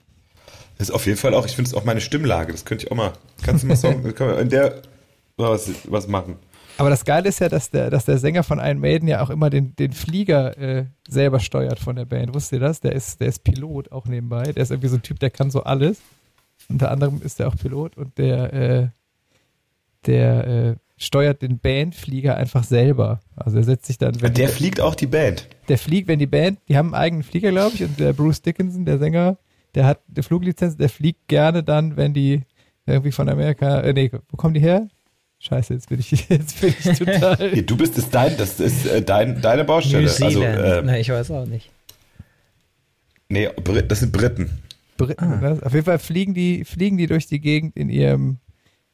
[0.77, 2.51] Das ist auf jeden Fall auch, ich finde es auch meine Stimmlage.
[2.51, 3.13] Das könnte ich auch mal.
[3.43, 4.81] Kannst du mal Song, können wir in der
[5.37, 6.37] was, was machen?
[6.77, 9.29] Aber das Geile ist ja, dass der, dass der Sänger von Iron Maiden ja auch
[9.29, 12.33] immer den, den Flieger äh, selber steuert von der Band.
[12.33, 12.81] Wusstet ihr das?
[12.81, 14.51] Der ist, der ist Pilot auch nebenbei.
[14.51, 15.99] Der ist irgendwie so ein Typ, der kann so alles.
[16.67, 18.87] Unter anderem ist er auch Pilot und der, äh,
[20.05, 23.19] der äh, steuert den Bandflieger einfach selber.
[23.35, 25.47] Also er setzt sich dann, wenn Der die, fliegt auch die Band.
[25.67, 28.41] der fliegt, wenn die Band, die haben einen eigenen Flieger, glaube ich, und der Bruce
[28.41, 29.37] Dickinson, der Sänger,
[29.75, 32.43] der hat eine Fluglizenz, der fliegt gerne dann, wenn die
[32.85, 34.87] irgendwie von Amerika, äh, nee, wo kommen die her?
[35.47, 37.61] Scheiße, jetzt bin ich, jetzt bin ich total.
[37.63, 40.03] Du bist es dein, das ist äh, dein, deine Baustelle.
[40.05, 41.69] New Also, äh, Na, ich weiß auch nicht.
[43.29, 43.49] nee,
[43.87, 44.49] das sind Briten.
[44.97, 45.41] Briten, Ah.
[45.41, 45.59] ne?
[45.61, 48.37] Auf jeden Fall fliegen die, fliegen die durch die Gegend in ihrem,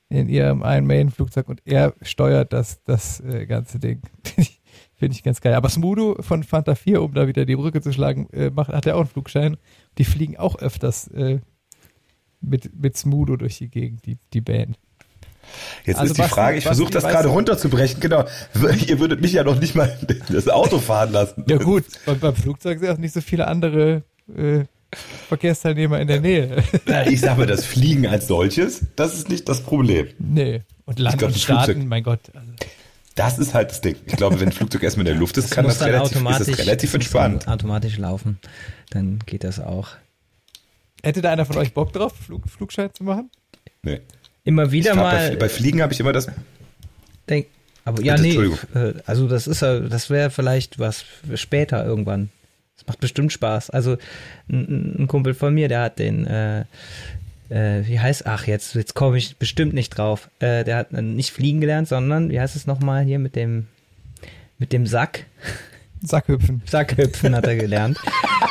[0.10, 4.02] in ihrem Iron Maiden Flugzeug und er steuert das, das äh, ganze Ding.
[4.96, 5.54] Finde ich, ganz geil.
[5.56, 8.86] Aber Smudo von Fanta 4, um da wieder die Brücke zu schlagen, äh, macht, hat
[8.86, 9.58] ja auch einen Flugschein.
[9.98, 11.40] Die fliegen auch öfters äh,
[12.40, 14.78] mit, mit Smudo durch die Gegend, die, die Band.
[15.86, 18.00] Jetzt Also ist die Basti- Frage, ich versuche das gerade runterzubrechen.
[18.00, 18.26] Genau.
[18.88, 19.98] Ihr würdet mich ja noch nicht mal
[20.30, 21.44] das Auto fahren lassen.
[21.48, 24.04] Ja gut, und beim Flugzeug sind auch nicht so viele andere
[24.38, 24.64] äh,
[25.30, 26.64] Verkehrsteilnehmer in der Nähe.
[26.86, 30.08] Na, Ich sage mal, das Fliegen als solches, das ist nicht das Problem.
[30.20, 30.62] nee.
[30.86, 32.20] Und Land glaub, und das Staaten, Flugzeug- mein Gott.
[32.34, 32.52] Also,
[33.16, 33.96] Das ist halt das Ding.
[34.08, 36.16] Ich glaube, wenn ein Flugzeug erstmal in der Luft ist, kann muss das relativ, ist
[36.18, 37.48] automatisch, das relativ das entspannt.
[37.48, 38.40] automatisch laufen.
[38.90, 39.90] Dann geht das auch.
[41.04, 43.30] hätte da einer von euch Bock drauf, Flug, Flugschein zu machen?
[43.84, 44.02] Nee.
[44.44, 45.30] Immer wieder fahr mal.
[45.32, 46.28] bei, bei Fliegen habe ich immer das.
[47.30, 47.48] denk,
[47.86, 48.36] aber ja, nee.
[48.74, 52.30] Äh, Also das ist ja, das wäre vielleicht was später irgendwann.
[52.78, 53.70] Das macht bestimmt Spaß.
[53.70, 53.98] Also
[54.50, 56.62] ein, ein Kumpel von mir, der hat den, äh,
[57.50, 60.30] äh, wie heißt, ach jetzt, jetzt komme ich bestimmt nicht drauf.
[60.40, 63.68] Äh, der hat äh, nicht fliegen gelernt, sondern wie heißt es nochmal hier mit dem,
[64.58, 65.26] mit dem Sack?
[66.04, 66.62] Sackhüpfen.
[66.66, 67.98] Sackhüpfen hat er gelernt.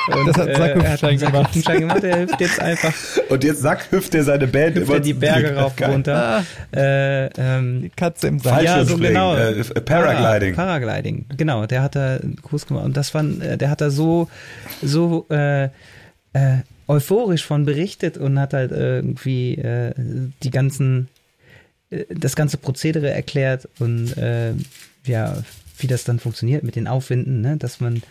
[0.08, 1.46] Und, Das hat äh, Sackhüpfschein hat einen gemacht.
[1.54, 2.04] Sackhüpfschein gemacht.
[2.04, 2.92] Er hüpft jetzt einfach
[3.28, 6.44] Und jetzt Sack hüpft er seine Band hüpft er die Berge rauf und runter.
[6.74, 8.54] Äh, ähm, Die Katze im Sack.
[8.54, 9.60] Fallschirmspringen, Ja, so genau.
[9.76, 10.54] äh, Paragliding.
[10.54, 11.66] Para- Paragliding, genau.
[11.66, 14.28] Der hat da einen Kurs gemacht und das war, äh, der hat da so,
[14.82, 15.68] so äh, äh,
[16.88, 19.92] euphorisch von berichtet und hat halt irgendwie äh,
[20.42, 21.08] die ganzen,
[21.90, 24.52] äh, das ganze Prozedere erklärt und äh,
[25.04, 25.34] ja,
[25.82, 27.56] wie das dann funktioniert mit den Aufwinden, ne?
[27.56, 28.02] dass man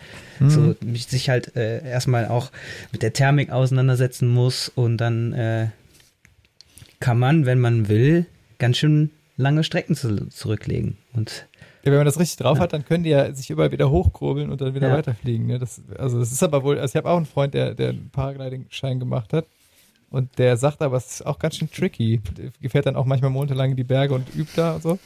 [0.46, 2.50] so mich- sich halt äh, erstmal auch
[2.92, 5.68] mit der Thermik auseinandersetzen muss und dann äh,
[7.00, 8.26] kann man, wenn man will,
[8.58, 10.98] ganz schön lange Strecken zu, zurücklegen.
[11.14, 11.46] Und
[11.82, 14.50] Ja, wenn man das richtig drauf hat, dann können die ja sich überall wieder hochkurbeln
[14.50, 14.94] und dann wieder Ja.
[14.98, 15.46] weiterfliegen.
[15.46, 15.58] Ne?
[15.58, 18.10] Das, also das ist aber wohl, also ich habe auch einen Freund, der, der einen
[18.10, 19.46] Paragliding-Schein gemacht hat.
[20.10, 22.20] Und der sagt aber, es ist auch ganz schön tricky.
[22.60, 24.98] Der fährt dann auch manchmal monatelang in die Berge und übt da und so.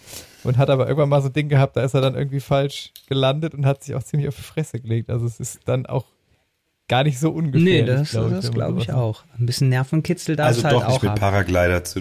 [0.44, 2.90] Und hat aber irgendwann mal so ein Ding gehabt, da ist er dann irgendwie falsch
[3.06, 5.10] gelandet und hat sich auch ziemlich auf die Fresse gelegt.
[5.10, 6.06] Also es ist dann auch
[6.88, 7.82] gar nicht so ungefährlich.
[7.82, 8.38] Nee, das, glaub glaube
[8.80, 8.90] ich sowas macht.
[8.96, 9.24] auch.
[9.38, 11.14] Ein bisschen Nervenkitzel darf Also es halt doch nicht auch mit.
[11.16, 12.00] Paraglider zu,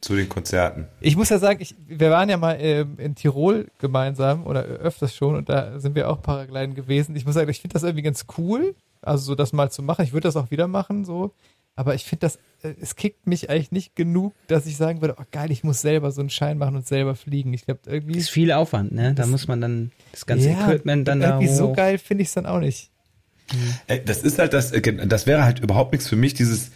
[0.00, 0.86] zu den Konzerten.
[1.00, 5.14] Ich muss ja sagen, ich, wir waren ja mal ähm, in Tirol gemeinsam oder öfters
[5.14, 7.16] schon und da sind wir auch Paragliden gewesen.
[7.16, 10.04] Ich muss sagen, ich finde das irgendwie ganz cool, also so das mal zu machen.
[10.04, 11.32] Ich würde das auch wieder machen, so.
[11.76, 15.16] Aber ich finde das, äh, es kickt mich eigentlich nicht genug, dass ich sagen würde,
[15.20, 17.52] oh geil, ich muss selber so einen Schein machen und selber fliegen.
[17.52, 19.08] Ich glaube irgendwie ist viel Aufwand, ne?
[19.14, 22.22] Da Das- muss man dann das ganze ja, Equipment dann da irgendwie so geil finde
[22.22, 22.90] ich es dann auch nicht.
[23.86, 26.70] Ey, das ist halt das, äh, das wäre halt überhaupt nichts für mich, dieses,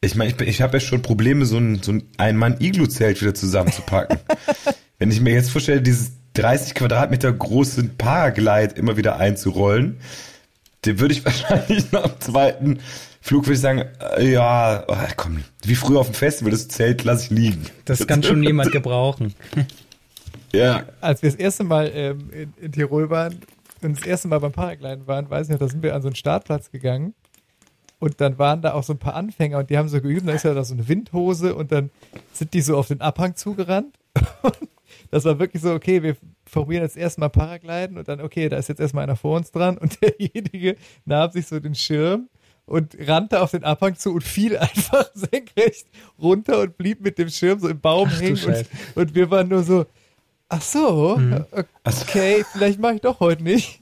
[0.00, 4.18] ich meine, ich, ich habe ja schon Probleme, so ein, so ein Ein-Mann-Iglu-Zelt wieder zusammenzupacken.
[4.98, 9.98] Wenn ich mir jetzt vorstelle, dieses 30 Quadratmeter große Paraglide immer wieder einzurollen,
[10.84, 12.78] den würde ich wahrscheinlich nach dem zweiten
[13.22, 13.84] Flug würde ich sagen,
[14.16, 17.66] äh, ja, oh, komm, wie früher auf dem Festival, das Zelt lasse ich liegen.
[17.84, 19.32] Das kann schon jemand gebrauchen.
[20.52, 23.38] Ja, Als wir das erste Mal ähm, in, in Tirol waren
[23.80, 26.08] und das erste Mal beim Paragliden waren, weiß ich noch, da sind wir an so
[26.08, 27.14] einen Startplatz gegangen
[28.00, 30.32] und dann waren da auch so ein paar Anfänger und die haben so geübt, da
[30.32, 31.90] ist ja da so eine Windhose und dann
[32.32, 33.96] sind die so auf den Abhang zugerannt.
[34.42, 34.58] Und
[35.10, 36.16] das war wirklich so, okay, wir
[36.50, 39.78] probieren jetzt erstmal Paragliden und dann, okay, da ist jetzt erstmal einer vor uns dran
[39.78, 42.28] und derjenige nahm sich so den Schirm
[42.66, 45.86] und rannte auf den Abhang zu und fiel einfach senkrecht
[46.20, 49.48] runter und blieb mit dem Schirm so im Baum Ach hängen und, und wir waren
[49.48, 49.86] nur so,
[50.48, 51.20] ach so,
[51.84, 53.80] okay, vielleicht mache ich doch heute nicht.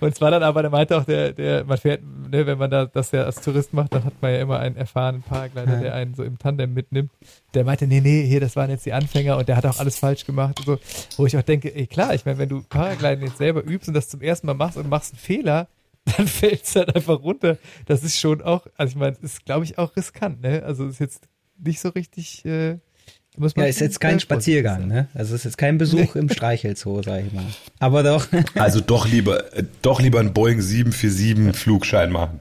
[0.00, 2.70] Und es war dann aber, der meinte auch, der, der, man fährt, ne, wenn man
[2.70, 5.80] da das ja als Tourist macht, dann hat man ja immer einen erfahrenen Paraglider, Ja.
[5.80, 7.10] der einen so im Tandem mitnimmt.
[7.54, 9.98] Der meinte, nee, nee, hier, das waren jetzt die Anfänger und der hat auch alles
[9.98, 10.78] falsch gemacht und so.
[11.16, 13.94] Wo ich auch denke, ey, klar, ich meine, wenn du Paragliden jetzt selber übst und
[13.94, 15.68] das zum ersten Mal machst und machst einen Fehler,
[16.16, 17.58] dann fällt es halt einfach runter.
[17.86, 20.62] Das ist schon auch, also ich meine, es ist, glaube ich, auch riskant, ne?
[20.64, 22.78] Also es ist jetzt nicht so richtig, äh,
[23.36, 24.88] muss man Ja, ist jetzt kein Spaziergang, sein.
[24.88, 25.08] ne?
[25.14, 27.44] Also ist jetzt kein Besuch im Streichelzoo, sag ich mal.
[27.78, 28.26] Aber doch.
[28.54, 32.40] also doch lieber, äh, doch lieber einen Boeing 747 Flugschein machen.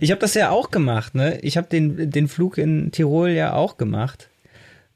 [0.00, 1.38] Ich habe das ja auch gemacht, ne?
[1.42, 4.28] Ich habe den, den Flug in Tirol ja auch gemacht.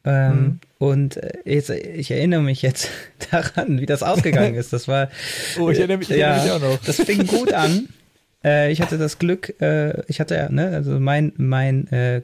[0.05, 0.61] Ähm, Mhm.
[0.79, 2.91] Und äh, jetzt, ich erinnere mich jetzt
[3.31, 4.73] daran, wie das ausgegangen ist.
[4.73, 5.09] Das war.
[5.59, 6.85] Oh, ich erinnere mich, ich erinnere mich auch noch.
[6.85, 7.89] Das fing gut an.
[8.45, 12.21] Äh, ich hatte das Glück, äh, ich hatte ja, ne, also mein, mein, äh,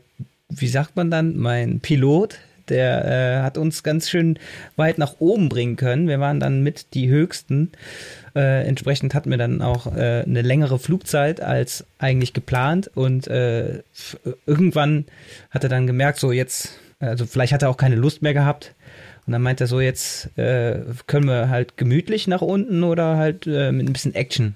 [0.51, 2.37] wie sagt man dann, mein Pilot,
[2.69, 4.39] der äh, hat uns ganz schön
[4.77, 6.09] weit nach oben bringen können.
[6.09, 7.73] Wir waren dann mit die höchsten.
[8.37, 15.07] Äh, entsprechend hatten wir dann auch eine längere Flugzeit als eigentlich geplant und irgendwann
[15.49, 18.75] hat er dann gemerkt, so jetzt, also vielleicht hat er auch keine Lust mehr gehabt.
[19.27, 23.47] Und dann meint er so, jetzt äh, können wir halt gemütlich nach unten oder halt
[23.47, 24.55] äh, mit ein bisschen Action.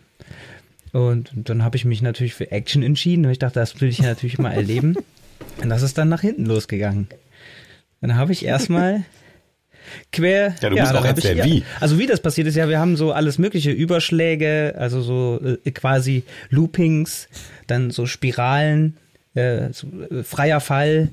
[0.92, 3.98] Und dann habe ich mich natürlich für Action entschieden, weil ich dachte, das will ich
[3.98, 4.94] ja natürlich mal erleben.
[5.62, 7.08] Und das ist dann nach hinten losgegangen.
[8.00, 9.02] Dann habe ich erstmal
[10.12, 10.54] quer.
[10.60, 11.62] Ja, du musst dann auch ich- erzählen, ja, wie.
[11.80, 15.70] Also wie das passiert ist, ja, wir haben so alles mögliche Überschläge, also so äh,
[15.70, 17.28] quasi Loopings,
[17.66, 18.96] dann so Spiralen,
[19.34, 21.10] äh, so, äh, freier Fall,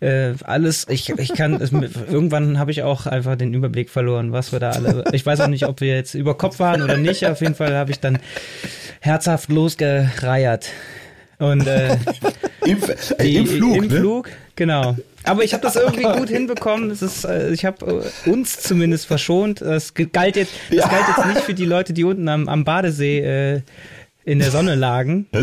[0.00, 0.86] äh, alles.
[0.90, 4.70] Ich, ich kann, es, irgendwann habe ich auch einfach den Überblick verloren, was wir da
[4.70, 5.04] alle.
[5.12, 7.26] Ich weiß auch nicht, ob wir jetzt über Kopf waren oder nicht.
[7.26, 8.18] Auf jeden Fall habe ich dann
[9.00, 10.68] herzhaft losgereiert.
[11.38, 11.96] Und äh,
[12.64, 13.96] Im, äh, die- im Flug, Im ne?
[13.98, 14.96] Flug, genau.
[15.24, 16.90] Aber ich habe das irgendwie gut hinbekommen.
[16.90, 19.60] Es ist, äh, ich habe uns zumindest verschont.
[19.60, 20.88] Das galt jetzt, das Ja.
[20.88, 23.20] galt jetzt nicht für die Leute, die unten am, am Badesee
[23.54, 23.60] äh,
[24.24, 25.26] in der Sonne lagen.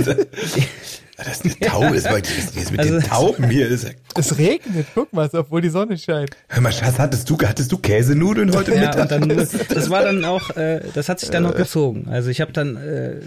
[1.26, 3.70] Das, ist eine Taube, das, war- das, das mit Also- den Tauben hier.
[3.70, 3.86] Das,
[4.18, 6.32] Es regnet, guck mal, obwohl die Sonne scheint.
[6.48, 9.10] hör mal, Schatz, hattest du, hattest du Käsenudeln heute Ja, Mittag?
[9.10, 12.08] dann, das war dann auch, äh, das hat sich dann noch gezogen.
[12.10, 13.20] Also ich habe dann, äh,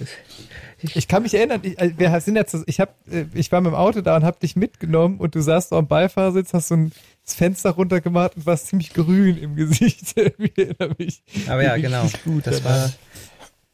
[0.95, 3.71] Ich kann mich erinnern, ich, äh, wir sind jetzt, ich hab, äh, ich war mit
[3.73, 6.75] dem Auto da und hab dich mitgenommen und du saßt so am Beifahrersitz, hast so
[6.77, 6.93] ein
[7.25, 10.01] das Fenster runtergemacht und warst ziemlich grün im Gesicht.
[10.17, 11.23] ich erinnere mich.
[11.47, 12.11] aber ja, genau.
[12.25, 12.91] Gut Das war,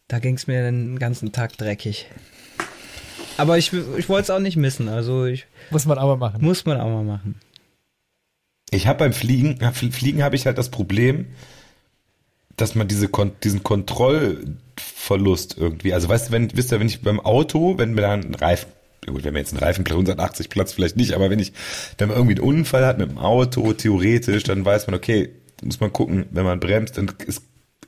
[0.06, 2.06] da ging es mir den ganzen Tag dreckig.
[3.38, 4.88] Aber ich, ich wollte es auch nicht missen.
[4.88, 6.44] Also ich Muss man aber machen.
[6.44, 7.36] muss man auch mal machen.
[8.70, 11.26] Ich habe beim Fliegen, Fliegen habe ich halt das Problem,
[12.56, 17.00] dass man diese Kon diesen Kontrollverlust irgendwie, also weißt du, wenn, wisst ihr, wenn ich
[17.00, 18.70] beim Auto, wenn mir da ein Reifen,
[19.06, 21.52] ja gut, wenn mir jetzt ein Reifen 180 Platz vielleicht nicht, aber wenn ich,
[21.96, 25.30] wenn man irgendwie einen Unfall hat mit dem Auto, theoretisch, dann weiß man, okay,
[25.62, 27.42] muss man gucken, wenn man bremst, dann es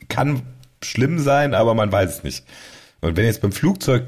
[0.09, 0.43] kann
[0.83, 2.45] schlimm sein, aber man weiß es nicht.
[3.01, 4.05] Und wenn jetzt beim Flugzeug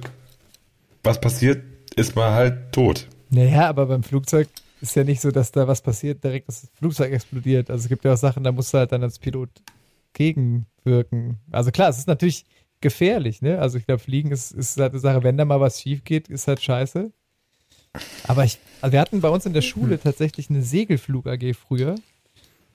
[1.03, 1.63] was passiert,
[1.97, 3.09] ist man halt tot.
[3.31, 4.49] Naja, aber beim Flugzeug
[4.81, 7.71] ist ja nicht so, dass da was passiert, direkt das Flugzeug explodiert.
[7.71, 9.51] Also es gibt ja auch Sachen, da musst du halt dann als Pilot
[10.13, 11.39] gegenwirken.
[11.51, 12.45] Also klar, es ist natürlich
[12.81, 13.59] gefährlich, ne?
[13.59, 16.29] Also ich glaube, Fliegen ist, ist halt eine Sache, wenn da mal was schief geht,
[16.29, 17.13] ist halt scheiße.
[18.27, 21.95] Aber ich, also wir hatten bei uns in der Schule tatsächlich eine Segelflug AG früher.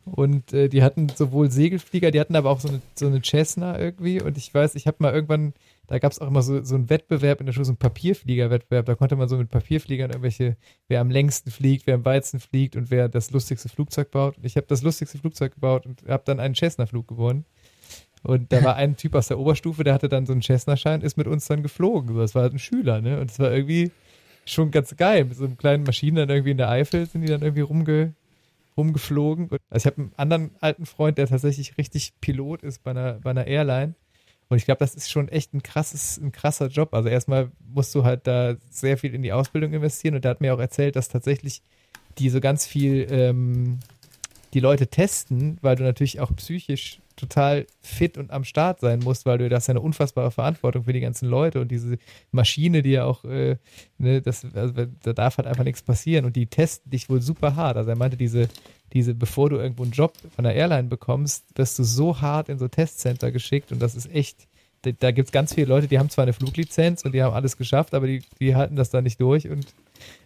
[0.06, 3.78] Und äh, die hatten sowohl Segelflieger, die hatten aber auch so eine, so eine Cessna
[3.78, 4.22] irgendwie.
[4.22, 5.54] Und ich weiß, ich habe mal irgendwann,
[5.88, 8.86] da gab es auch immer so, so einen Wettbewerb in der Schule, so einen Papierfliegerwettbewerb.
[8.86, 10.58] Da konnte man so mit Papierfliegern irgendwelche,
[10.89, 14.36] wer am längsten fliegt, wer am weitesten fliegt und wer das lustigste Flugzeug baut.
[14.41, 17.45] Ich habe das lustigste Flugzeug gebaut und habe dann einen Cessna-Flug gewonnen.
[18.23, 21.15] Und da war ein Typ aus der Oberstufe, der hatte dann so einen Cessna-Schein, ist
[21.15, 22.17] mit uns dann geflogen.
[22.17, 23.21] Das war halt ein Schüler, ne?
[23.21, 23.91] Und es war irgendwie
[24.45, 25.23] schon ganz geil.
[25.23, 28.13] Mit so einem kleinen Maschinen dann irgendwie in der Eifel sind die dann irgendwie rumge,
[28.76, 29.50] rumgeflogen.
[29.69, 33.30] Also ich habe einen anderen alten Freund, der tatsächlich richtig Pilot ist bei einer, bei
[33.30, 33.95] einer Airline.
[34.50, 36.94] Und ich glaube, das ist schon echt ein krasses, ein krasser Job.
[36.94, 40.16] Also erstmal musst du halt da sehr viel in die Ausbildung investieren.
[40.16, 41.62] Und der hat mir auch erzählt, dass tatsächlich
[42.18, 43.80] die so ganz viel ähm,
[44.54, 49.26] die Leute testen, weil du natürlich auch psychisch total fit und am Start sein musst,
[49.26, 51.98] weil du das ja eine unfassbare Verantwortung für die ganzen Leute und diese
[52.32, 53.58] Maschine, die ja auch, äh,
[53.98, 57.56] ne, das, also, da darf halt einfach nichts passieren und die testen dich wohl super
[57.56, 57.76] hart.
[57.76, 58.48] Also er meinte, diese,
[58.93, 62.58] diese, bevor du irgendwo einen Job von der Airline bekommst, wirst du so hart in
[62.58, 64.47] so Testcenter geschickt und das ist echt,
[64.84, 67.34] da, da gibt es ganz viele Leute, die haben zwar eine Fluglizenz und die haben
[67.34, 69.65] alles geschafft, aber die, die halten das da nicht durch und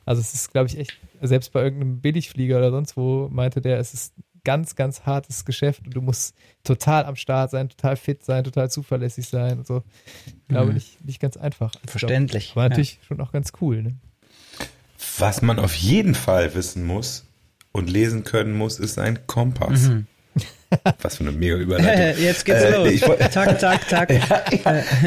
[0.05, 3.79] also es ist, glaube ich, echt, selbst bei irgendeinem Billigflieger oder sonst wo, meinte der,
[3.79, 8.23] es ist ganz, ganz hartes Geschäft und du musst total am Start sein, total fit
[8.23, 9.83] sein, total zuverlässig sein und so.
[10.25, 10.73] Ich glaube, Mhm.
[10.73, 11.71] nicht, nicht ganz einfach.
[11.85, 12.51] Verständlich.
[12.53, 13.95] Aber natürlich schon auch ganz cool, ne?
[15.17, 17.25] Was man auf jeden Fall wissen muss
[17.71, 19.81] und lesen können muss, ist ein Kompass.
[19.89, 20.07] Mhm.
[21.01, 22.23] Was für eine mega Überleitung.
[22.23, 22.89] Jetzt geht's Äh, los.
[22.89, 24.09] ich woll- tak, tak, tak.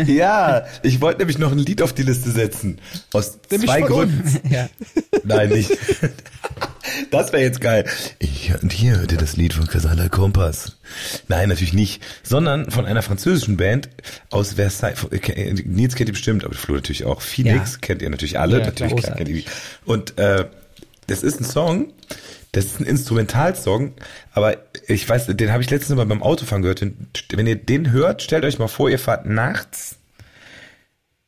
[0.06, 2.78] ja, ich wollte nämlich noch ein Lied auf die Liste setzen.
[3.14, 4.40] Aus Nämlich zwei Gründen.
[4.50, 4.68] ja.
[5.24, 5.70] Nein, nicht.
[7.10, 7.86] Das wäre jetzt geil.
[8.18, 10.76] Ich, und hier hört ihr das Lied von Casala Kompass.
[11.28, 12.02] Nein, natürlich nicht.
[12.22, 13.88] Sondern von einer französischen Band
[14.30, 14.98] aus Versailles.
[15.10, 17.22] Äh, Nils kennt ihr bestimmt, aber Flo natürlich auch.
[17.22, 17.78] Phoenix Ja.
[17.80, 18.58] kennt ihr natürlich alle.
[18.58, 19.44] Ja, natürlich klar kennt ihr.
[19.86, 20.44] Und äh,
[21.06, 21.92] das ist ein Song,
[22.54, 23.92] das ist ein Instrumentalsong,
[24.32, 26.80] aber ich weiß, den habe ich letztens mal beim Autofahren gehört.
[26.80, 29.96] Wenn, wenn ihr den hört, stellt euch mal vor, ihr fahrt nachts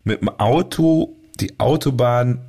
[0.04, 2.40] mit dem Auto die Autobahn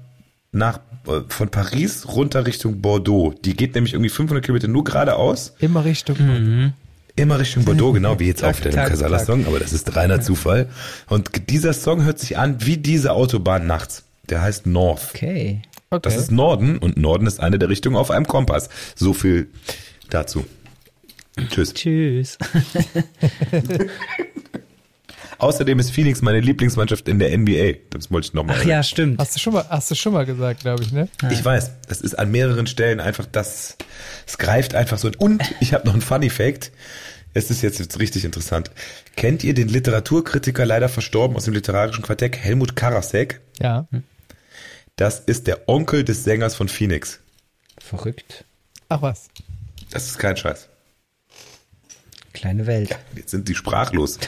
[0.51, 3.33] nach äh, von Paris runter Richtung Bordeaux.
[3.33, 6.17] Die geht nämlich irgendwie 500 Kilometer nur geradeaus, Immer Richtung.
[6.19, 6.73] Mhm.
[7.15, 10.69] immer Richtung Bordeaux, genau wie jetzt auf dem Casala-Song, aber das ist reiner Zufall.
[11.09, 14.03] Und dieser Song hört sich an wie diese Autobahn nachts.
[14.29, 15.09] Der heißt North.
[15.15, 15.61] Okay.
[15.89, 16.01] Okay.
[16.03, 18.69] Das ist Norden und Norden ist eine der Richtungen auf einem Kompass.
[18.95, 19.49] So viel
[20.09, 20.45] dazu.
[21.49, 21.73] Tschüss.
[21.73, 22.37] Tschüss.
[25.39, 27.79] Außerdem ist Phoenix meine Lieblingsmannschaft in der NBA.
[27.91, 28.57] Das wollte ich nochmal.
[28.59, 29.19] Ach ja, stimmt.
[29.19, 31.09] Hast du schon mal, hast du schon mal gesagt, glaube ich, ne?
[31.29, 33.77] Ich weiß, das ist an mehreren Stellen einfach das,
[34.25, 35.11] es greift einfach so.
[35.17, 36.71] Und ich habe noch einen Funny Fact.
[37.33, 38.71] Es ist jetzt, jetzt richtig interessant.
[39.15, 43.41] Kennt ihr den Literaturkritiker, leider verstorben aus dem literarischen Quartett, Helmut Karasek?
[43.61, 43.87] Ja.
[44.97, 47.19] Das ist der Onkel des Sängers von Phoenix.
[47.77, 48.43] Verrückt.
[48.89, 49.29] Ach was.
[49.91, 50.67] Das ist kein Scheiß.
[52.33, 52.97] Kleine Welt.
[53.15, 54.19] Jetzt sind die sprachlos.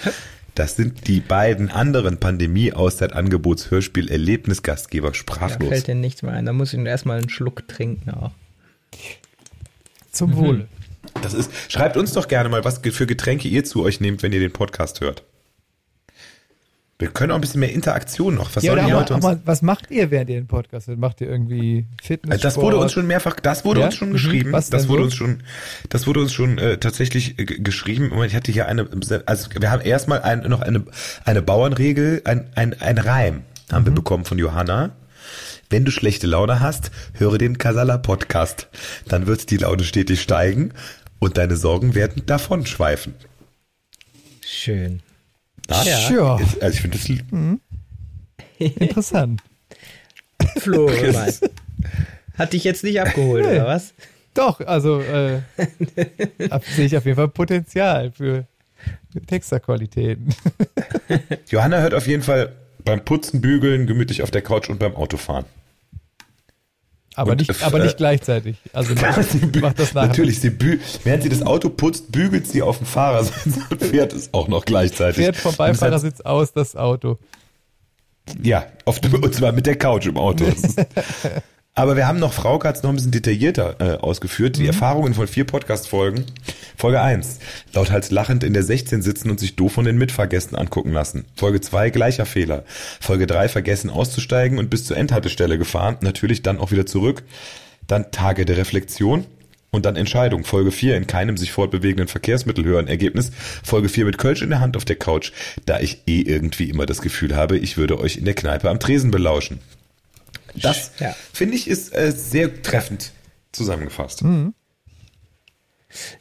[0.55, 5.69] Das sind die beiden anderen Pandemie-Auszeit-Angebots-Hörspiel-Erlebnisgastgeber Da sprachlos.
[5.69, 6.45] fällt dir nichts mehr ein.
[6.45, 8.31] Da muss ich nur erstmal einen Schluck trinken auch.
[10.11, 10.67] Zum Wohle.
[11.21, 14.33] Das ist, schreibt uns doch gerne mal, was für Getränke ihr zu euch nehmt, wenn
[14.33, 15.23] ihr den Podcast hört.
[17.01, 18.53] Wir können auch ein bisschen mehr Interaktion noch.
[18.57, 19.23] Was Ja, sollen die Leute uns?
[19.23, 20.99] aber was macht ihr, während ihr den Podcast hört?
[20.99, 22.41] Macht ihr irgendwie Fitness?
[22.41, 23.85] das wurde uns schon mehrfach, das wurde Ja?
[23.85, 24.13] uns schon Mhm.
[24.13, 24.51] geschrieben.
[24.51, 25.05] Was Das wurde so?
[25.05, 25.43] uns schon,
[25.87, 28.11] das wurde uns schon äh, tatsächlich äh, geschrieben.
[28.11, 28.85] Und ich hatte hier eine,
[29.25, 30.83] also wir haben erstmal ein, noch eine,
[31.23, 33.87] eine Bauernregel, ein, ein, ein Reim haben Mhm.
[33.87, 34.91] wir bekommen von Johanna.
[35.69, 38.67] Wenn du schlechte Laune hast, höre den Casala Podcast.
[39.07, 40.73] Dann wird die Laune stetig steigen
[41.19, 43.13] und deine Sorgen werden davon schweifen.
[44.45, 45.01] Schön.
[45.69, 46.37] Das, Ja.
[46.39, 47.25] ist- Also ich finde das Lied-
[48.59, 49.41] Interessant.
[50.57, 51.33] Flo, mal.
[52.37, 53.93] Hat dich jetzt nicht abgeholt, oder was?
[54.33, 55.39] Doch, also äh,
[56.75, 58.45] sehe ich auf jeden Fall Potenzial für,
[59.11, 60.33] für Texterqualitäten.
[61.49, 62.53] Johanna hört auf jeden Fall
[62.85, 65.45] beim Putzen, Bügeln, gemütlich auf der Couch und beim Autofahren.
[67.19, 68.55] Aber, Und, nicht, äh, aber nicht gleichzeitig.
[68.71, 68.95] Also
[69.61, 70.07] macht, das nachher.
[70.07, 70.57] Natürlich, sie
[71.03, 74.63] während sie das Auto putzt, bügelt sie auf dem Fahrersitz und fährt es auch noch
[74.63, 75.17] gleichzeitig.
[75.17, 77.17] Fährt vom Beifahrersitz aus das Auto.
[78.41, 80.45] Ja, auf und zwar mit der Couch im Auto.
[81.79, 84.63] Aber wir haben noch, Frauke hat es noch ein bisschen detaillierter äh, ausgeführt, Mhm.
[84.63, 86.25] die Erfahrungen von vier Podcast-Folgen.
[86.75, 87.39] Folge 1,
[87.71, 91.23] lauthals lachend in der 16 sitzen und sich doof von den Mitfahrgästen angucken lassen.
[91.37, 92.65] Folge 2, gleicher Fehler.
[92.99, 97.23] Folge 3, vergessen auszusteigen und bis zur Endhaltestelle gefahren, natürlich dann auch wieder zurück.
[97.87, 99.25] Dann Tage der Reflexion.
[99.71, 100.43] Und dann Entscheidung.
[100.43, 102.87] Folge 4 in keinem sich fortbewegenden Verkehrsmittel hören.
[102.89, 103.31] Ergebnis
[103.63, 105.31] Folge 4 mit Kölsch in der Hand auf der Couch,
[105.65, 108.81] da ich eh irgendwie immer das Gefühl habe, ich würde euch in der Kneipe am
[108.81, 109.59] Tresen belauschen.
[110.63, 111.15] Das, Ja.
[111.33, 113.11] finde ich, ist äh, sehr treffend
[113.51, 114.21] zusammengefasst.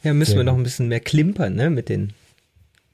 [0.03, 2.13] Ja, müssen Sehr wir noch ein bisschen mehr klimpern, ne, mit den,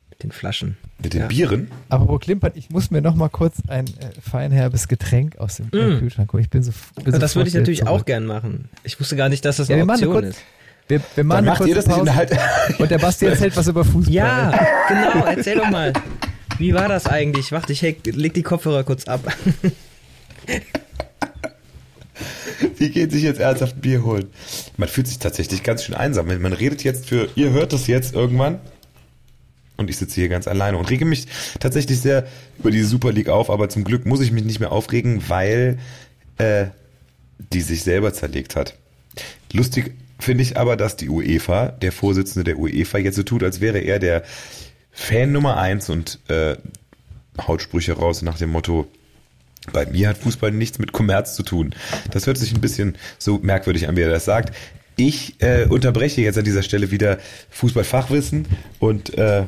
[0.10, 0.78] mit den Flaschen.
[1.02, 1.28] Mit den Ja.
[1.28, 1.72] Bieren.
[1.90, 3.92] Apropos Klimpern, ich muss mir noch mal kurz ein äh,
[4.22, 6.00] feinherbes Getränk aus dem äh, Mm.
[6.00, 6.44] Kühlschrank holen.
[6.44, 8.06] Ich bin so bin Also das würde ich natürlich auch zurück.
[8.08, 8.70] gern machen.
[8.84, 10.40] Ich wusste gar nicht, dass das Ja, eine eine Option kurz, ist.
[10.90, 12.32] wir, wir Dann machen eine macht ihr das Pause Halt.
[12.80, 14.14] und der Basti erzählt was über Fußball.
[14.14, 15.94] Ja, genau, erzähl doch mal.
[16.58, 17.52] Wie war das eigentlich?
[17.52, 19.22] Warte, ich leg die Kopfhörer kurz ab.
[22.80, 24.30] Die geht sich jetzt ernsthaft ein Bier holen.
[24.78, 26.28] Man fühlt sich tatsächlich ganz schön einsam.
[26.28, 28.60] Man redet jetzt für, ihr hört das jetzt irgendwann.
[29.78, 31.28] Und ich sitze hier ganz alleine und rege mich
[31.60, 32.26] tatsächlich sehr
[32.60, 35.80] über die Super League auf, aber zum Glück muss ich mich nicht mehr aufregen, weil
[36.38, 36.68] äh,
[37.52, 38.78] die sich selber zerlegt hat.
[39.52, 43.60] Lustig finde ich aber, dass die UEFA, der Vorsitzende der UEFA, jetzt so tut, als
[43.60, 44.24] wäre er der
[44.92, 46.56] Fan Nummer eins und äh,
[47.46, 48.88] haut Sprüche raus nach dem Motto,
[49.74, 51.74] bei mir hat Fußball nichts mit Kommerz zu tun.
[52.12, 54.56] Das hört sich ein bisschen so merkwürdig an, wie er das sagt.
[54.98, 57.18] Ich äh, unterbreche jetzt an dieser Stelle wieder
[57.50, 58.46] Fußballfachwissen
[58.80, 59.44] und äh,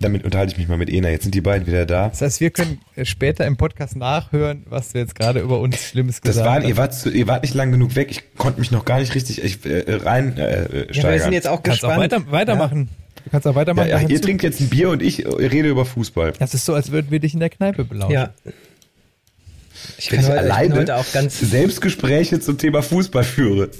[0.00, 1.10] damit unterhalte ich mich mal mit Ena.
[1.10, 2.08] Jetzt sind die beiden wieder da.
[2.08, 6.16] Das heißt, wir können später im Podcast nachhören, was du jetzt gerade über uns Schlimmes
[6.22, 6.68] Das gesagt waren, hast.
[6.70, 8.08] ihr wart, zu, ihr wart nicht lang genug weg.
[8.10, 11.46] Ich konnte mich noch gar nicht richtig ich, äh, rein äh, Ja, wir sind jetzt
[11.46, 12.12] auch kannst auch gespannt.
[12.12, 12.88] weiter, weitermachen.
[13.24, 13.90] Du kannst auch weitermachen.
[13.90, 16.32] ja, ja, ihr trinkt jetzt ein Bier und ich rede über Fußball.
[16.38, 18.14] Das ist so, als würden wir dich in der Kneipe belauschen.
[18.14, 18.32] Ja.
[19.98, 21.38] Ich, Wenn kann ich heute, ich alleine heute auch ganz.
[21.40, 23.70] Selbstgespräche zum Thema Fußball führe.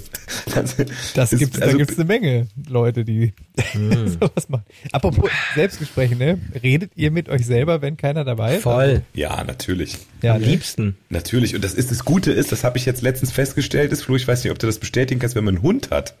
[0.53, 0.75] Das,
[1.13, 3.33] Das ist- gibt's, da also- gibt's eine Menge Leute, die
[3.73, 4.63] sowas machen.
[4.91, 6.39] Apropos Selbstgespräche, ne?
[6.61, 8.63] Redet ihr mit euch selber, wenn keiner dabei ist?
[8.63, 9.01] Voll.
[9.13, 9.97] Ja, natürlich.
[10.21, 10.47] Ja, Am ne?
[10.47, 10.95] liebsten.
[11.09, 11.55] Natürlich.
[11.55, 14.27] Und das ist das Gute ist, das habe ich jetzt letztens festgestellt, ist, Flo, ich
[14.27, 16.15] weiß nicht, ob du das bestätigen kannst, wenn man einen Hund hat,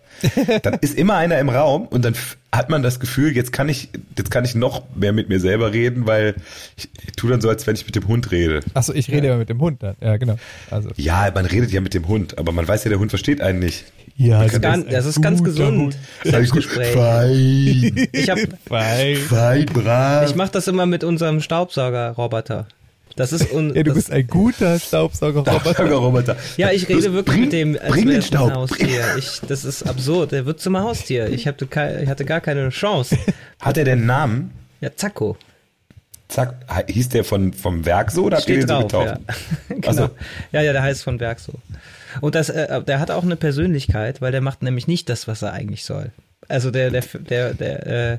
[0.63, 2.15] dann ist immer einer im Raum und dann
[2.53, 5.71] hat man das Gefühl, jetzt kann ich, jetzt kann ich noch mehr mit mir selber
[5.71, 6.35] reden, weil
[6.75, 8.59] ich, ich tue dann so, als wenn ich mit dem Hund rede.
[8.73, 9.95] Achso, ich rede ja mit dem Hund dann.
[10.01, 10.37] Ja, genau.
[10.69, 10.89] Also.
[10.97, 13.59] Ja, man redet ja mit dem Hund, aber man weiß ja, der Hund versteht einen
[13.59, 13.85] nicht.
[14.17, 15.97] Ja, kann Ganz, das ist ganz gesund.
[16.23, 16.93] Selbstgespräch.
[16.93, 18.37] Fein, Ich, hab,
[18.67, 20.29] Weil, fein, brav.
[20.29, 22.67] ich mache das immer mit unserem Staubsauger-Roboter.
[23.15, 25.91] Das ist un, ja, du das, bist ein guter Staubsaugerroboter.
[25.91, 26.37] Roboter.
[26.57, 28.51] Ja, ich rede wirklich bring, mit dem, als bring den Staub.
[28.53, 29.15] Haustier.
[29.17, 30.31] Ich, das ist absurd.
[30.31, 31.27] Der wird zum Haustier.
[31.29, 31.67] Ich hatte,
[32.01, 33.17] ich hatte gar keine Chance.
[33.59, 34.51] Hat er den Namen?
[34.79, 35.37] Ja, Zacko.
[36.27, 36.55] Zack,
[36.87, 39.15] hieß der von, vom Werk so oder habt ihr Steht den so drauf, ja.
[39.15, 39.39] getauft?
[39.69, 39.87] genau.
[39.87, 40.09] Also-
[40.53, 41.53] Ja, ja, der heißt von Berg so.
[42.21, 45.41] Und das, äh, der hat auch eine Persönlichkeit, weil der macht nämlich nicht das, was
[45.41, 46.11] er eigentlich soll.
[46.51, 48.17] Also der, der, der, der, äh,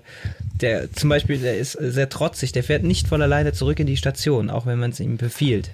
[0.61, 3.97] der, zum Beispiel, der ist sehr trotzig, der fährt nicht von alleine zurück in die
[3.97, 5.71] Station, auch wenn man es ihm befiehlt.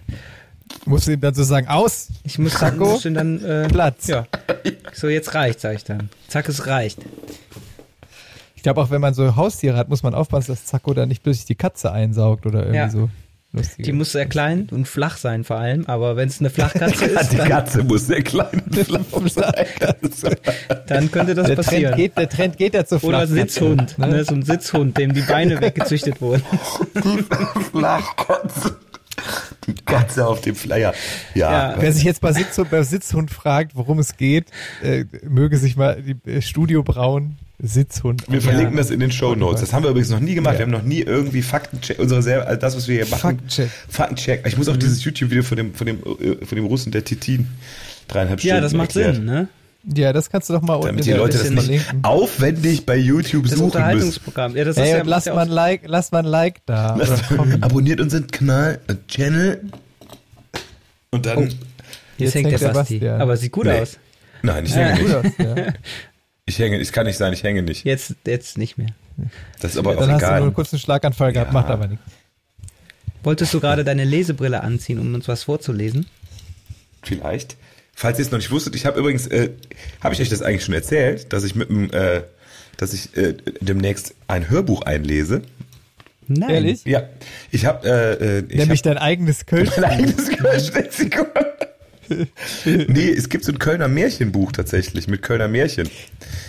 [0.84, 3.68] Musst du ihm dann so sagen, aus, Ich muss dann, Zacko, muss ihn dann äh,
[3.68, 4.06] Platz.
[4.06, 4.26] Ja.
[4.92, 6.10] So, jetzt reicht, sag ich dann.
[6.28, 6.98] Zack, es reicht.
[8.54, 11.22] Ich glaube auch, wenn man so Haustiere hat, muss man aufpassen, dass Zacko da nicht
[11.22, 12.90] plötzlich die Katze einsaugt oder irgendwie Ja.
[12.90, 13.08] so.
[13.52, 13.82] Lustige.
[13.82, 17.32] Die muss sehr klein und flach sein vor allem, aber wenn es eine Flachkatze ist,
[17.32, 19.02] Die dann, Katze muss sehr klein und flach
[20.12, 20.36] sein.
[20.86, 21.84] dann könnte das der, passieren.
[21.94, 24.06] Trend geht, der Trend geht ja zu Oder Flachkatze, Sitzhund, Ne?
[24.08, 24.24] ne?
[24.24, 26.42] so ein Sitzhund, dem die Beine weggezüchtet wurden.
[27.70, 28.76] Flachkatze.
[29.66, 30.94] Die Katze auf dem Flyer.
[31.34, 31.50] Ja.
[31.72, 31.74] Ja.
[31.78, 34.46] Wer sich jetzt bei Sitzhund, bei Sitzhund fragt, worum es geht,
[34.82, 38.24] äh, möge sich mal die äh, Studio Braun Sitzhund.
[38.28, 38.82] Wir verlinken Ja.
[38.82, 39.60] das in den Show Notes.
[39.60, 40.54] Das haben wir übrigens noch nie gemacht.
[40.54, 40.58] Ja.
[40.60, 43.20] Wir haben noch nie irgendwie Faktencheck, unsere selber, also das, was wir hier machen.
[43.20, 43.68] Faktencheck.
[43.88, 44.46] Faktencheck.
[44.46, 47.48] Ich muss auch dieses YouTube-Video von dem, von dem, äh, von dem Russen, der Titin,
[48.06, 49.16] dreieinhalb Stunden Ja, das macht erklärt.
[49.16, 49.48] Sinn, ne?
[49.94, 52.00] Ja, das kannst du doch mal unten Damit die Leute das nicht verlinken.
[52.04, 53.76] aufwendig bei YouTube Das suchen müssen.
[53.76, 54.56] Unterhaltungsprogramm.
[54.56, 56.60] Ja, das ist Hey, ja, und lass ja mal ein Like, lass mal ein Like
[56.66, 56.98] da.
[57.60, 59.62] Abonniert unseren Kanal, äh, Channel.
[61.10, 61.42] Und dann.
[61.44, 61.56] Jetzt,
[62.18, 63.08] Jetzt hängt der Basti.
[63.08, 63.80] Aber sieht gut Nee.
[63.80, 63.98] aus.
[64.42, 64.78] Nein, ich Ja.
[64.78, 65.40] hänge Gut nicht.
[65.40, 65.66] aus, ja.
[66.48, 67.84] Ich hänge, es kann nicht sein, ich hänge nicht.
[67.84, 68.88] Jetzt, jetzt nicht mehr.
[69.60, 70.42] Das ist aber auch Dann hast du nur egal.
[70.42, 71.52] einen kurzen Schlaganfall gehabt, Ja.
[71.52, 72.04] macht aber nichts.
[73.22, 76.06] Wolltest du gerade deine Lesebrille anziehen, um uns was vorzulesen?
[77.02, 77.56] Vielleicht.
[77.94, 79.50] Falls ihr es noch nicht wusstet, ich habe übrigens, äh,
[80.02, 82.22] habe ich euch das eigentlich schon erzählt, dass ich mit dem, äh,
[82.76, 85.42] dass ich äh, demnächst ein Hörbuch einlese.
[86.28, 86.48] Nein.
[86.50, 86.84] Ehrlich?
[86.84, 87.02] Ja,
[87.50, 89.70] ich habe, äh, äh, ich Nämlich hab dein eigenes Kölsch.
[89.76, 91.26] mein eigenes Kölsch-Lexikon.
[92.64, 95.88] nee, es gibt so ein Kölner Märchenbuch tatsächlich mit Kölner Märchen.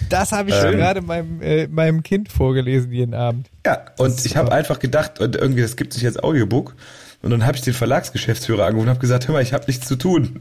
[0.09, 0.61] Das habe ich Ähm.
[0.61, 3.47] schon gerade meinem, äh, meinem Kind vorgelesen jeden Abend.
[3.65, 6.75] Ja, und ich habe einfach gedacht, und irgendwie, das gibt sich als Audiobook.
[7.21, 9.87] Und dann habe ich den Verlagsgeschäftsführer angerufen und habe gesagt, hör mal, ich habe nichts
[9.87, 10.39] zu tun.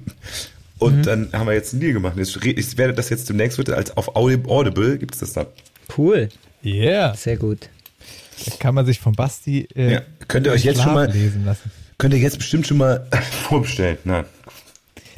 [0.78, 2.14] Und dann haben wir jetzt einen Deal gemacht.
[2.16, 5.46] Ich werde das jetzt demnächst wird als auf Audi- Audible gibt es das dann.
[5.96, 6.28] Cool.
[6.64, 7.14] Yeah.
[7.14, 7.68] Sehr gut.
[8.46, 10.02] Da kann man sich von Basti äh, Ja.
[10.28, 11.72] Könnt ihr euch jetzt schon mal- lesen lassen.
[11.98, 13.04] Könnt ihr jetzt bestimmt schon mal
[13.48, 13.98] vorbestellen.
[14.04, 14.24] Nein.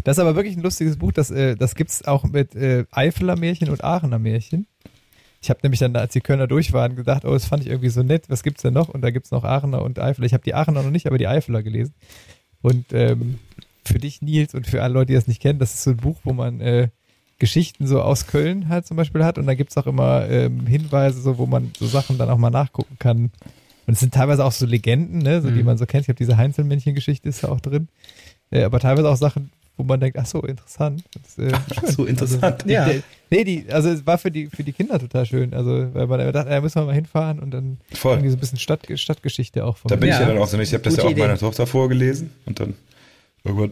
[0.04, 1.12] Das ist aber wirklich ein lustiges Buch.
[1.12, 4.66] Das, äh, das gibt's auch mit äh, Eifeler Märchen und Aachener Märchen.
[5.42, 7.88] Ich habe nämlich dann, als die Kölner durch waren, gedacht, oh, das fand ich irgendwie
[7.88, 8.24] so nett.
[8.28, 8.88] Was gibt's denn noch?
[8.88, 10.26] Und da gibt's noch Aachener und Eifeler.
[10.26, 11.94] Ich habe die Aachener noch nicht, aber die Eifeler gelesen.
[12.62, 13.38] Und ähm,
[13.84, 15.96] für dich, Nils, und für alle Leute, die das nicht kennen, das ist so ein
[15.96, 16.88] Buch, wo man äh,
[17.38, 19.38] Geschichten so aus Köln halt zum Beispiel hat.
[19.38, 22.50] Und da gibt's auch immer ähm, Hinweise, so wo man so Sachen dann auch mal
[22.50, 23.30] nachgucken kann.
[23.86, 25.64] Und es sind teilweise auch so Legenden, ne, so die Mhm.
[25.64, 26.02] man so kennt.
[26.02, 27.88] Ich glaube, diese Heinzelmännchen-Geschichte ist ja auch drin.
[28.50, 29.50] Äh, aber teilweise auch Sachen,
[29.80, 31.02] wo man denkt, ach so, interessant.
[31.14, 31.50] Das, äh,
[31.80, 31.90] schön.
[31.90, 32.64] So interessant.
[32.66, 32.88] Ja.
[32.88, 33.02] Die-
[33.32, 35.54] Nee, die, also es war für die, für die Kinder total schön.
[35.54, 38.14] Also, weil man dachte, da müssen wir mal hinfahren und dann Voll.
[38.14, 40.22] irgendwie so ein bisschen Stadt, Stadtgeschichte auch von Da bin ich Ja.
[40.22, 40.66] ja dann auch so nicht.
[40.70, 41.38] Ich habe das ja auch meiner Idee.
[41.40, 42.74] Tochter vorgelesen und dann
[43.44, 43.70] irgendwann.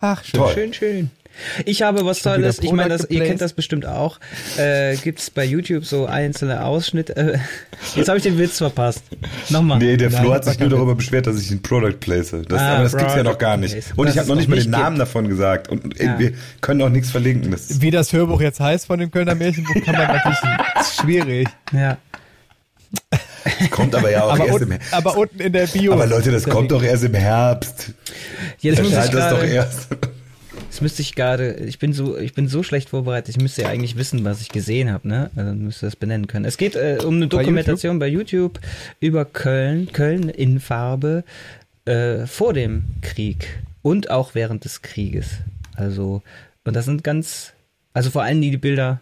[0.00, 0.40] Ach, schön.
[0.40, 0.52] Toll.
[0.54, 1.10] Schön, schön.
[1.64, 4.18] Ich habe was Schon Tolles, ich meine, das, ihr kennt das bestimmt auch.
[4.56, 7.16] Äh, Gibt es bei YouTube so einzelne Ausschnitte.
[7.16, 7.38] Äh,
[7.94, 9.02] jetzt habe ich den Witz verpasst.
[9.50, 9.78] Nochmal.
[9.78, 12.34] Nee, der Nein, Flo das hat sich nur darüber beschwert, dass ich ein Product place.
[12.48, 13.74] Das, Ah, aber das gibt's ja noch gar nicht.
[13.96, 15.68] Und Das ich habe es noch nicht mal den Namen davon gesagt.
[15.68, 16.18] Und äh, Ja.
[16.18, 17.50] wir können auch nichts verlinken.
[17.50, 20.38] Das Wie das Hörbuch jetzt heißt von dem Kölner Märchenbuch, kann man natürlich,
[20.80, 21.48] ist schwierig.
[21.72, 21.98] Ja.
[23.70, 24.94] kommt aber ja auch Aber, erst im Herbst.
[24.94, 25.92] aber unten in der Bio.
[25.92, 27.92] Aber Leute, das kommt doch erst im Herbst.
[28.60, 29.88] Jetzt muss ich das doch erst.
[30.64, 33.68] Jetzt müsste ich gerade, ich bin so, ich bin so schlecht vorbereitet, ich müsste ja
[33.68, 35.30] eigentlich wissen, was ich gesehen habe, ne?
[35.36, 36.44] Also müsste das benennen können.
[36.44, 38.60] Es geht äh, um eine Bei Dokumentation bei YouTube
[39.00, 41.24] über Köln, Köln in Farbe
[41.84, 45.38] äh, vor dem Krieg und auch während des Krieges.
[45.74, 46.22] Also,
[46.64, 47.52] und das sind ganz,
[47.92, 49.00] also vor allem die, Bilder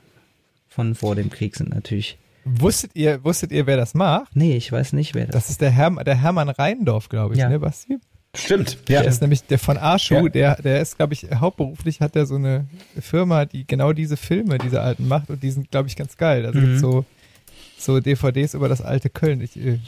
[0.69, 2.19] von vor dem Krieg sind natürlich.
[2.45, 4.37] Wusstet ihr, wusstet ihr, wer das macht?
[4.37, 7.41] Nee, ich weiß nicht, wer das Das ist der, Herm, der Hermann Reindorf, glaube ich,
[7.41, 7.49] Ja.
[7.49, 7.99] ne, Basti?
[8.35, 8.89] Stimmt.
[8.89, 9.09] Der Ja.
[9.09, 10.29] ist nämlich der von Arschu, Ja.
[10.29, 12.67] der, der ist, glaube ich, hauptberuflich hat der so eine
[13.01, 16.45] Firma, die genau diese Filme, diese alten macht und die sind, glaube ich, ganz geil.
[16.47, 16.65] Also Mhm.
[16.67, 17.05] gibt's so,
[17.79, 19.41] so DVDs über das alte Köln.
[19.41, 19.79] Ich äh,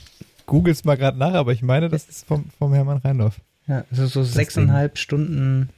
[0.47, 3.41] google's mal gerade nach, aber ich meine, das ist vom, vom Hermann Reindorf.
[3.67, 5.71] Ja, also so sechseinhalb Stunden.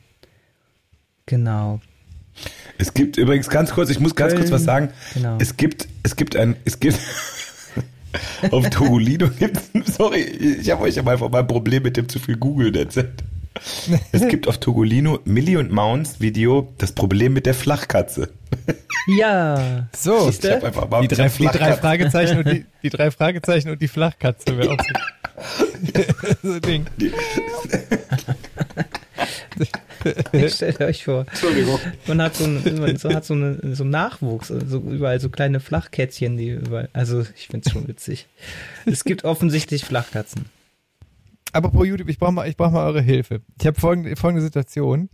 [1.26, 1.80] Genau,
[2.78, 4.52] Es gibt übrigens ganz kurz, ich muss ganz kurz Köln.
[4.54, 4.88] was sagen.
[5.14, 5.36] genau.
[5.40, 6.98] Es gibt, es gibt ein, es gibt,
[8.50, 12.18] auf Togolino gibt sorry, ich habe euch ja mal von meinem Problem mit dem zu
[12.18, 13.22] viel Googeln erzählt.
[14.12, 18.30] Es gibt auf Togolino Millie und Mounds Video das Problem mit der Flachkatze.
[19.18, 19.88] Ja.
[19.96, 20.28] So?
[20.28, 22.90] Ich habe einfach mal die drei, mit der die drei Flachkatze- Fragezeichen und die, die
[22.90, 26.02] drei Fragezeichen und die Flachkatze wäre auch so.
[26.42, 26.86] so ein Ding.
[30.48, 31.26] Stellt euch vor.
[31.28, 31.78] Entschuldigung.
[32.06, 35.28] Man hat so, ein, man so, hat so, eine, so einen Nachwuchs, so überall so
[35.28, 38.26] kleine Flachkätzchen, die überall, also ich find's schon witzig.
[38.86, 40.46] Es gibt offensichtlich Flachkatzen.
[41.52, 43.40] Aber pro YouTube, ich brauche mal, ich brauch mal eure Hilfe.
[43.60, 45.08] Ich habe folgende, folgende Situation.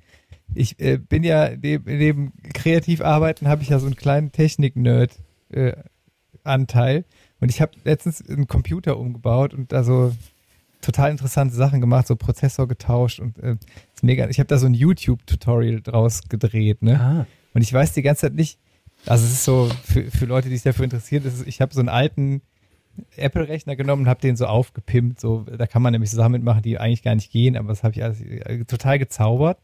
[0.55, 7.05] Ich äh, bin ja neben, neben kreativ arbeiten, habe ich ja so einen kleinen Technik-Nerd-Anteil.
[7.41, 10.13] und ich habe letztens einen Computer umgebaut und da so
[10.85, 13.57] total interessante Sachen gemacht, so Prozessor getauscht und äh,
[13.95, 14.29] ist mega.
[14.29, 17.01] Ich habe da so ein YouTube-Tutorial draus gedreht, ne?
[17.01, 17.27] Ah.
[17.55, 18.59] Und ich weiß die ganze Zeit nicht,
[19.07, 21.81] also es ist so, für, für Leute, die sich dafür interessieren, ist, ich habe so
[21.81, 22.43] einen alten
[23.17, 25.21] Apple-Rechner genommen und habe den so aufgepimpt.
[25.21, 27.83] So, da kann man nämlich so Sachen mitmachen, die eigentlich gar nicht gehen, aber das
[27.83, 29.59] habe ich alles äh, total gezaubert.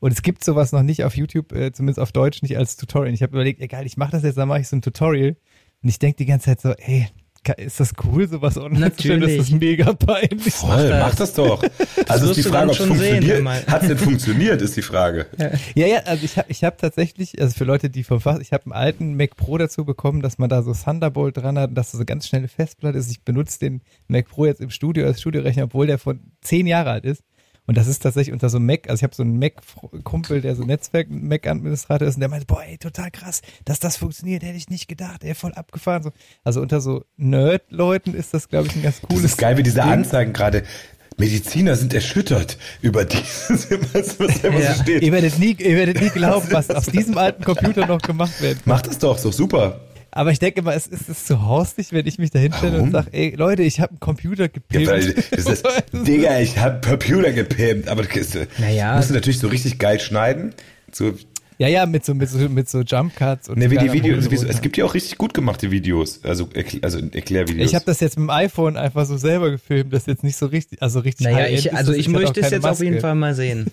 [0.00, 3.14] Und es gibt sowas noch nicht auf YouTube, äh, zumindest auf Deutsch nicht als Tutorial.
[3.14, 5.36] Ich habe überlegt, egal, ich mache das jetzt, dann mache ich so ein Tutorial.
[5.82, 7.08] Und ich denke die ganze Zeit so, ey,
[7.52, 9.20] ist das cool, sowas online zu stellen?
[9.20, 9.78] Das ist Natürlich.
[9.78, 10.54] mega peinlich.
[10.54, 11.00] Voll, das.
[11.00, 11.62] mach das doch.
[12.08, 13.66] Also ist die Frage, ob es funktioniert.
[13.66, 15.26] Hat es denn funktioniert, ist die Frage.
[15.74, 18.52] Ja, ja, also ich habe ich hab tatsächlich, also für Leute, die vom Fach, ich
[18.52, 21.74] habe einen alten Mac Pro dazu bekommen, dass man da so Thunderbolt dran hat, und
[21.74, 23.10] dass das so ganz schnelle Festplatte ist.
[23.10, 26.90] Ich benutze den Mac Pro jetzt im Studio als Studiorechner, obwohl der von zehn Jahre
[26.90, 27.22] alt ist.
[27.66, 30.54] Und das ist tatsächlich unter so einem Mac, also ich habe so einen Mac-Kumpel, der
[30.54, 34.68] so Netzwerk-Mac-Administrator ist und der meinte, boah, ey, total krass, dass das funktioniert, hätte ich
[34.68, 36.02] nicht gedacht, ey, voll abgefahren.
[36.02, 36.10] So.
[36.42, 39.62] Also unter so Nerd-Leuten ist das, glaube ich, ein ganz Das cooles ist geil, wie
[39.62, 39.82] diese.
[39.82, 40.64] Anzeigen gerade.
[41.16, 44.74] Mediziner sind erschüttert über dieses, was, da Ja.
[44.74, 45.02] so steht.
[45.02, 48.56] Ihr werdet nie, ihr werdet nie glauben, was aus diesem alten Computer noch gemacht werden
[48.56, 48.62] kann.
[48.66, 49.80] Mach das doch, doch super.
[50.16, 52.92] Aber ich denke immer, es ist, es zu haustig, wenn ich mich da hinstelle und
[52.92, 54.86] sage, ey, Leute, ich habe einen Computer Ja, gepimpt.
[54.88, 58.94] weil, das ist, Digga, ich hab Computer gepimpt, aber das ist, Naja.
[58.96, 60.54] musst du natürlich so richtig geil schneiden.
[60.92, 61.14] So,
[61.58, 64.30] ja, ja, mit so, mit so, mit so Jump Cuts und ne, wie die Videos,
[64.30, 66.48] wie so, es gibt ja auch richtig gut gemachte Videos, also,
[66.82, 67.68] also Erklärvideos.
[67.68, 70.36] Ich habe das jetzt mit dem iPhone einfach so selber gefilmt, das ist jetzt nicht
[70.36, 73.00] so richtig, also richtig Naja, ich, also ich auch möchte es jetzt auf jeden Maske.
[73.00, 73.66] Fall mal sehen.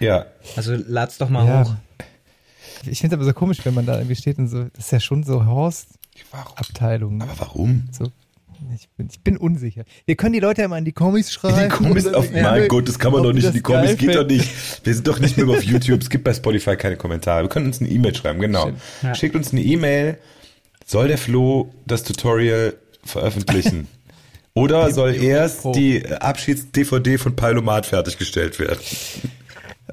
[0.00, 0.26] ja.
[0.54, 1.64] Also lad's doch mal Ja.
[1.64, 1.74] hoch.
[2.86, 4.90] Ich finde es aber so komisch, wenn man da irgendwie steht und so, das ist
[4.92, 7.22] ja schon so Horst-Abteilung.
[7.22, 7.84] Aber warum?
[7.92, 8.10] So,
[8.74, 9.84] ich bin, ich bin unsicher.
[10.06, 11.62] Wir können die Leute ja mal in die Comics schreiben.
[11.62, 14.14] Die Comics auf, wie- mein Gott, das kann man doch nicht in die Comics, geht
[14.14, 14.48] doch nicht.
[14.84, 17.42] Wir sind doch nicht mehr auf YouTube, es gibt bei Spotify keine Kommentare.
[17.44, 18.70] Wir können uns eine E-Mail schreiben, genau.
[19.02, 19.14] Ja.
[19.14, 20.18] Schickt uns eine E-Mail,
[20.84, 22.74] soll der Flo das Tutorial
[23.04, 23.88] veröffentlichen?
[24.54, 28.80] Oder soll erst die Abschieds-DVD von Palomat fertiggestellt werden?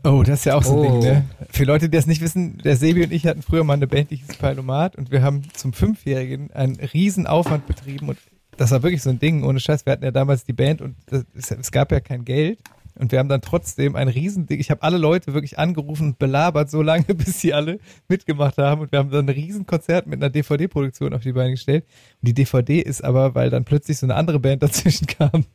[0.03, 0.99] Oh, das ist ja auch so ein Oh.
[0.99, 1.25] Ding, ne?
[1.49, 4.11] Für Leute, die das nicht wissen, der Sebi und ich hatten früher mal eine Band,
[4.11, 8.17] die hieß Palomat und wir haben zum Fünfjährigen einen riesen Aufwand betrieben und
[8.57, 9.85] das war wirklich so ein Ding, ohne Scheiß.
[9.85, 12.59] Wir hatten ja damals die Band und das, es, gab ja kein Geld
[12.95, 14.59] und wir haben dann trotzdem ein riesen Ding.
[14.59, 17.79] Ich habe alle Leute wirklich angerufen und belabert so lange, bis sie alle
[18.09, 21.51] mitgemacht haben und wir haben dann ein riesen Konzert mit einer DVD-Produktion auf die Beine
[21.51, 21.85] gestellt
[22.21, 25.45] und die DVD ist aber, weil dann plötzlich so eine andere Band dazwischen kam,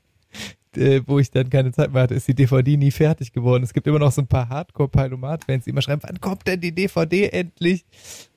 [0.77, 3.62] äh, wo ich dann keine Zeit mehr hatte, ist die DVD nie fertig geworden.
[3.62, 6.75] Es gibt immer noch so ein paar Hardcore-Palomat-Fans, die immer schreiben, wann kommt denn die
[6.75, 7.85] DVD endlich?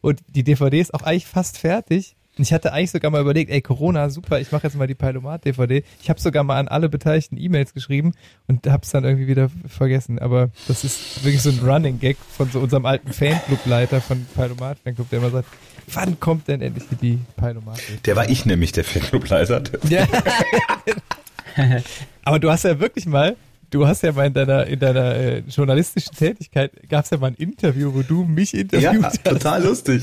[0.02, 2.16] Und die DVD ist auch eigentlich fast fertig.
[2.38, 4.96] Und ich hatte eigentlich sogar mal überlegt, ey, Corona, super, ich mache jetzt mal die
[4.96, 5.84] Palomat-DVD.
[6.02, 8.14] Ich habe sogar mal an alle Beteiligten E-Mails geschrieben
[8.48, 10.18] und habe es dann irgendwie wieder vergessen.
[10.18, 15.20] Aber das ist wirklich so ein Running-Gag von so unserem alten Fanclub-Leiter von Palomat-Fanclub, der
[15.20, 15.50] immer sagt,
[15.94, 18.00] wann kommt denn endlich die Palomat-DVD?
[18.06, 19.64] Der war ich nämlich, der Fanclubleiter.
[19.90, 20.08] Ja.
[22.24, 23.36] Aber du hast ja wirklich mal,
[23.70, 27.28] du hast ja mal in deiner, in deiner äh, journalistischen Tätigkeit, gab es ja mal
[27.28, 29.24] ein Interview, wo du mich interviewt Ja, hast.
[29.24, 30.02] total lustig.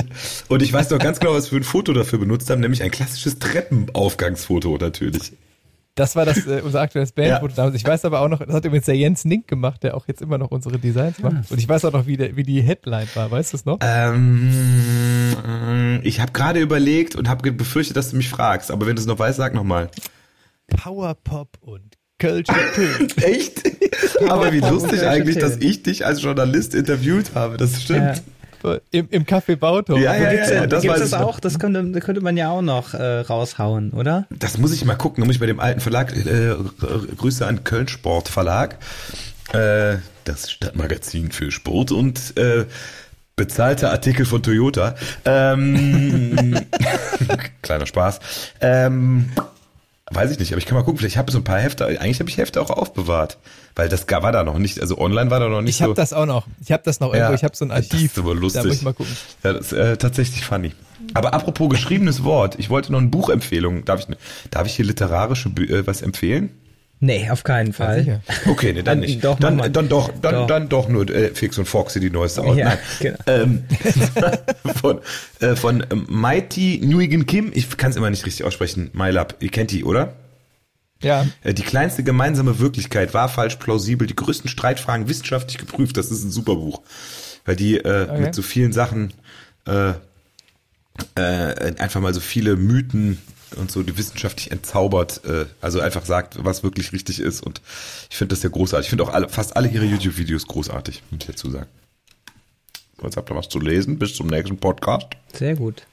[0.49, 2.83] Und ich weiß noch ganz genau, was wir für ein Foto dafür benutzt haben, nämlich
[2.83, 5.33] ein klassisches Treppenaufgangsfoto natürlich.
[5.95, 7.55] Das war das, äh, unser aktuelles Bandfoto Ja.
[7.57, 7.75] damals.
[7.75, 10.23] Ich weiß aber auch noch, das hat übrigens der Jens Nink gemacht, der auch jetzt
[10.23, 11.51] immer noch unsere Designs macht.
[11.51, 13.79] Und ich weiß auch noch, wie, der, wie die Headline war, weißt du es noch?
[13.81, 14.49] Ähm,
[16.05, 19.07] ich habe gerade überlegt und habe befürchtet, dass du mich fragst, aber wenn du es
[19.07, 19.91] noch weißt, sag nochmal.
[20.69, 23.17] Powerpop und Culture Pink.
[23.23, 23.63] Echt?
[24.29, 28.23] aber wie lustig Ja, eigentlich, dass ich dich als Journalist interviewt habe, das stimmt.
[28.91, 30.03] Im, Im Café Bauturm.
[30.03, 31.21] Ja, ja, Gibt's, ja, das ich noch.
[31.21, 31.41] auch?
[31.41, 34.27] Das könnte, könnte man ja auch noch äh, raushauen, oder?
[34.31, 35.23] Das muss ich mal gucken.
[35.23, 36.57] Da muss ich bei dem alten Verlag, äh,
[37.17, 38.79] Grüße an Köln Sport Verlag,
[39.53, 42.65] äh, das Stadtmagazin für Sport und äh,
[43.37, 44.97] bezahlte Artikel von Toyota.
[45.25, 46.67] Ähm,
[47.63, 48.19] kleiner Spaß.
[48.61, 49.31] Ähm,
[50.11, 50.99] weiß ich nicht, aber ich kann mal gucken.
[50.99, 51.87] Vielleicht habe ich so ein paar Hefte.
[51.87, 53.39] Eigentlich habe ich Hefte auch aufbewahrt,
[53.75, 54.81] weil das war da noch nicht.
[54.81, 55.95] Also online war da noch nicht Ich habe so.
[55.95, 56.47] das auch noch.
[56.65, 57.35] Ich habe das noch irgendwo.
[57.35, 58.13] Ich habe so ein Das Archiv.
[58.13, 58.63] ist aber lustig.
[58.63, 59.17] Da muss ich mal gucken.
[59.45, 60.73] Ja, das ist äh, tatsächlich funny.
[61.15, 63.85] Aber apropos geschriebenes Wort, ich wollte noch eine Buchempfehlung.
[63.85, 64.17] Darf ich,
[64.51, 66.51] darf ich hier literarische äh, was empfehlen?
[67.01, 68.01] Nee, auf keinen Fall.
[68.01, 68.21] sicher.
[68.47, 69.25] Okay, nee, dann Dann nicht.
[69.25, 70.47] doch, dann, dann doch, dann, Doch.
[70.49, 72.57] dann doch nur äh, Fix und Foxy, die neueste Out.
[72.57, 73.19] Ja, genau.
[73.27, 73.65] Ähm,
[74.81, 75.01] von
[75.41, 79.51] äh, von ähm, Mighty Nguyen Kim, ich kann es immer nicht richtig aussprechen, MyLab, ihr
[79.51, 80.15] kennt die, oder?
[81.01, 81.27] Ja.
[81.45, 85.97] Äh, Die kleinste gemeinsame Wirklichkeit war falsch plausibel, die größten Streitfragen wissenschaftlich geprüft.
[85.97, 86.83] Das ist ein super Buch,
[87.45, 88.21] weil die äh, Okay.
[88.23, 89.13] mit so vielen Sachen
[89.69, 89.91] äh,
[91.15, 93.19] äh, einfach mal so viele Mythen
[93.57, 97.43] und so die wissenschaftlich entzaubert, äh, also einfach sagt, was wirklich richtig ist.
[97.43, 97.61] Und
[98.11, 98.87] ich finde das sehr großartig.
[98.87, 101.69] Ich finde auch alle, fast alle ihre YouTube-Videos großartig, muss ich dazu sagen.
[102.99, 103.99] So, Jetzt habt ihr was zu lesen.
[103.99, 105.07] Bis zum nächsten Podcast.
[105.33, 105.87] Sehr gut.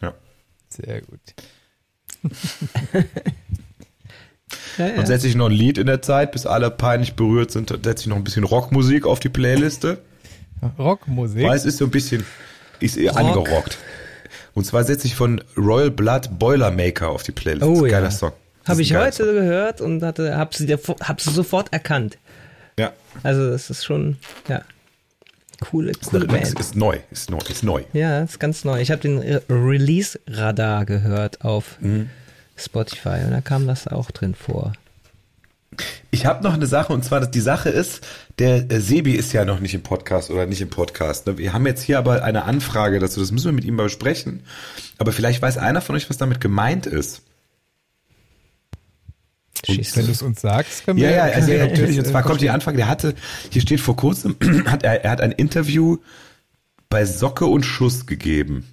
[0.00, 0.14] Ja.
[0.68, 1.20] Sehr gut.
[4.78, 5.06] Ja, ja.
[5.06, 7.70] setze ich noch ein Lied in der Zeit, bis alle peinlich berührt sind.
[7.70, 9.98] Setze ich noch ein bisschen Rockmusik auf die Playliste.
[10.78, 11.42] Rockmusik.
[11.42, 12.24] Weil es ist so ein bisschen,
[12.80, 13.20] ist eher Rock.
[13.20, 13.78] angerockt.
[14.54, 17.66] Und zwar setze ich von Royal Blood Boilermaker auf die Playlist.
[17.66, 17.92] Oh ja.
[17.92, 18.32] Geiler Song.
[18.64, 22.12] Das Habe ich heute gehört und hatte, hab sie, hab sie sofort erkannt.
[22.14, 22.20] Song.
[22.78, 22.92] Ja.
[23.22, 24.62] Also das ist schon, ja,
[25.60, 26.60] coole, Ist, coole ist, Band.
[26.60, 27.82] ist neu, ist neu, ist neu.
[27.92, 28.80] Ja, ist ganz neu.
[28.80, 32.10] Ich habe den Re- Release-Radar gehört auf Mhm.
[32.56, 34.72] Spotify und da kam das auch drin vor.
[36.10, 38.06] Ich habe noch eine Sache und zwar, dass die Sache ist,
[38.38, 41.26] der äh, Sebi ist ja noch nicht im Podcast oder nicht im Podcast.
[41.26, 41.38] Ne?
[41.38, 44.42] Wir haben jetzt hier aber eine Anfrage dazu, das müssen wir mit ihm mal besprechen.
[44.98, 47.22] Aber vielleicht weiß einer von euch, was damit gemeint ist.
[49.64, 51.16] Schieß Wenn du es uns sagst, können Ja, wir.
[51.16, 51.98] ja, also, ja, können wir natürlich.
[51.98, 53.14] Und zwar kommt die Anfrage, der hatte,
[53.50, 55.98] hier steht vor kurzem, hat er, er hat ein Interview
[56.90, 58.66] bei Socke und Schuss gegeben.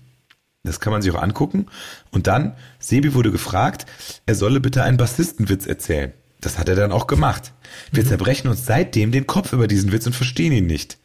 [0.64, 1.68] Das kann man sich auch angucken.
[2.12, 3.86] Und dann, Sebi wurde gefragt,
[4.26, 6.12] er solle bitte einen Bassistenwitz erzählen.
[6.42, 7.54] Das hat er dann auch gemacht.
[7.92, 10.98] Wir zerbrechen uns seitdem den Kopf über diesen Witz und verstehen ihn nicht.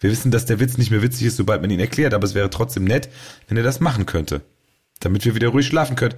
[0.00, 2.34] Wir wissen, dass der Witz nicht mehr witzig ist, sobald man ihn erklärt, aber es
[2.34, 3.08] wäre trotzdem nett,
[3.48, 4.40] wenn er das machen könnte.
[5.00, 6.14] Damit wir wieder ruhig schlafen können.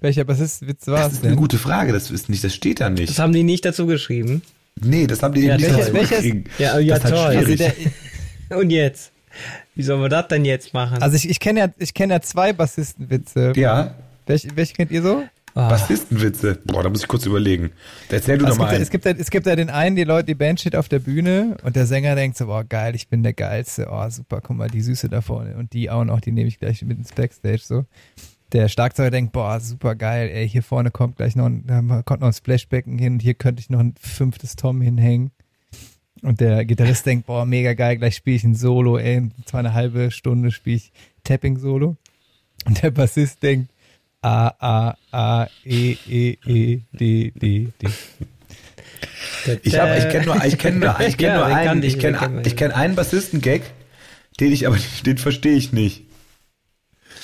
[0.00, 1.36] Welcher Bassistwitz war Das ist eine denn?
[1.36, 3.10] gute Frage, das ist nicht, das steht da nicht.
[3.10, 4.42] Das haben die nicht dazu geschrieben.
[4.80, 6.44] Nee, das haben die Ja, eben nicht welches- dazu welches- gekriegen.
[6.58, 7.44] Ja, ja, das ist halt toll.
[7.44, 7.60] schwierig.
[7.68, 7.80] Also,
[8.48, 9.12] der, Und jetzt?
[9.74, 11.02] Wie sollen wir das denn jetzt machen?
[11.02, 13.52] also ich, ich kenne ja, ich kenne ja zwei Bassistenwitze.
[13.56, 13.94] ja,
[14.26, 15.22] Welche, welche kennt ihr so?
[15.54, 16.58] Ah, Bassistenwitze.
[16.64, 17.70] Boah, da muss ich kurz überlegen.
[18.08, 18.82] Erzähl du doch es, mal gibt, ja- einen.
[18.82, 21.00] es, gibt ja, es gibt ja den einen, die Leute, die Band steht auf der
[21.00, 24.56] Bühne und der Sänger denkt so, boah, geil, ich bin der Geilste, oh, super, guck
[24.56, 27.12] mal, die Süße da vorne und die auch noch, die nehme ich gleich mit ins
[27.12, 27.84] Backstage, so.
[28.52, 32.20] Der Schlagzeuger denkt, boah, super geil, ey, hier vorne kommt gleich noch ein, da kommt
[32.20, 35.30] noch ein Splashbecken hin und hier könnte ich noch ein fünftes Tom hinhängen.
[36.22, 39.72] Und der Gitarrist denkt, boah, mega geil, gleich spiele ich ein Solo, ey, zwar eine
[39.72, 40.92] halbe Stunde spiele ich
[41.24, 41.96] Tapping-Solo.
[42.66, 43.70] Und der Bassist denkt,
[44.22, 47.88] A, A, A, E, E, E, D, D, D.
[49.62, 51.98] Ich, hab, ich kenne nur, ich kenn nur, ich kenn Ja, nur den einen, ich,
[51.98, 53.62] kenne kenn ich kenn einen Bassisten-Gag,
[54.38, 56.04] den ich aber, den verstehe ich nicht.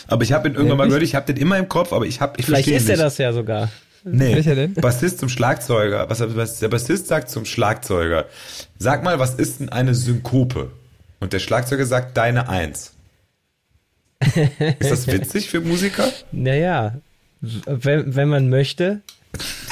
[0.09, 2.21] Aber ich habe ihn irgendwann mal gehört, ich habe den immer im Kopf, aber ich
[2.21, 3.71] habe, ich Vielleicht verstehe ihn ist er das ja sogar.
[4.05, 4.37] Nee.
[4.37, 4.75] Welcher denn?
[4.75, 6.09] Bassist zum Schlagzeuger.
[6.09, 8.27] Was, was der Bassist sagt zum Schlagzeuger.
[8.79, 10.71] Sag mal, was ist denn eine Synkope?
[11.19, 12.93] Und der Schlagzeuger sagt deine Eins.
[14.79, 16.05] Ist das witzig für Musiker?
[16.33, 16.95] Naja,
[17.41, 19.01] wenn, wenn man möchte.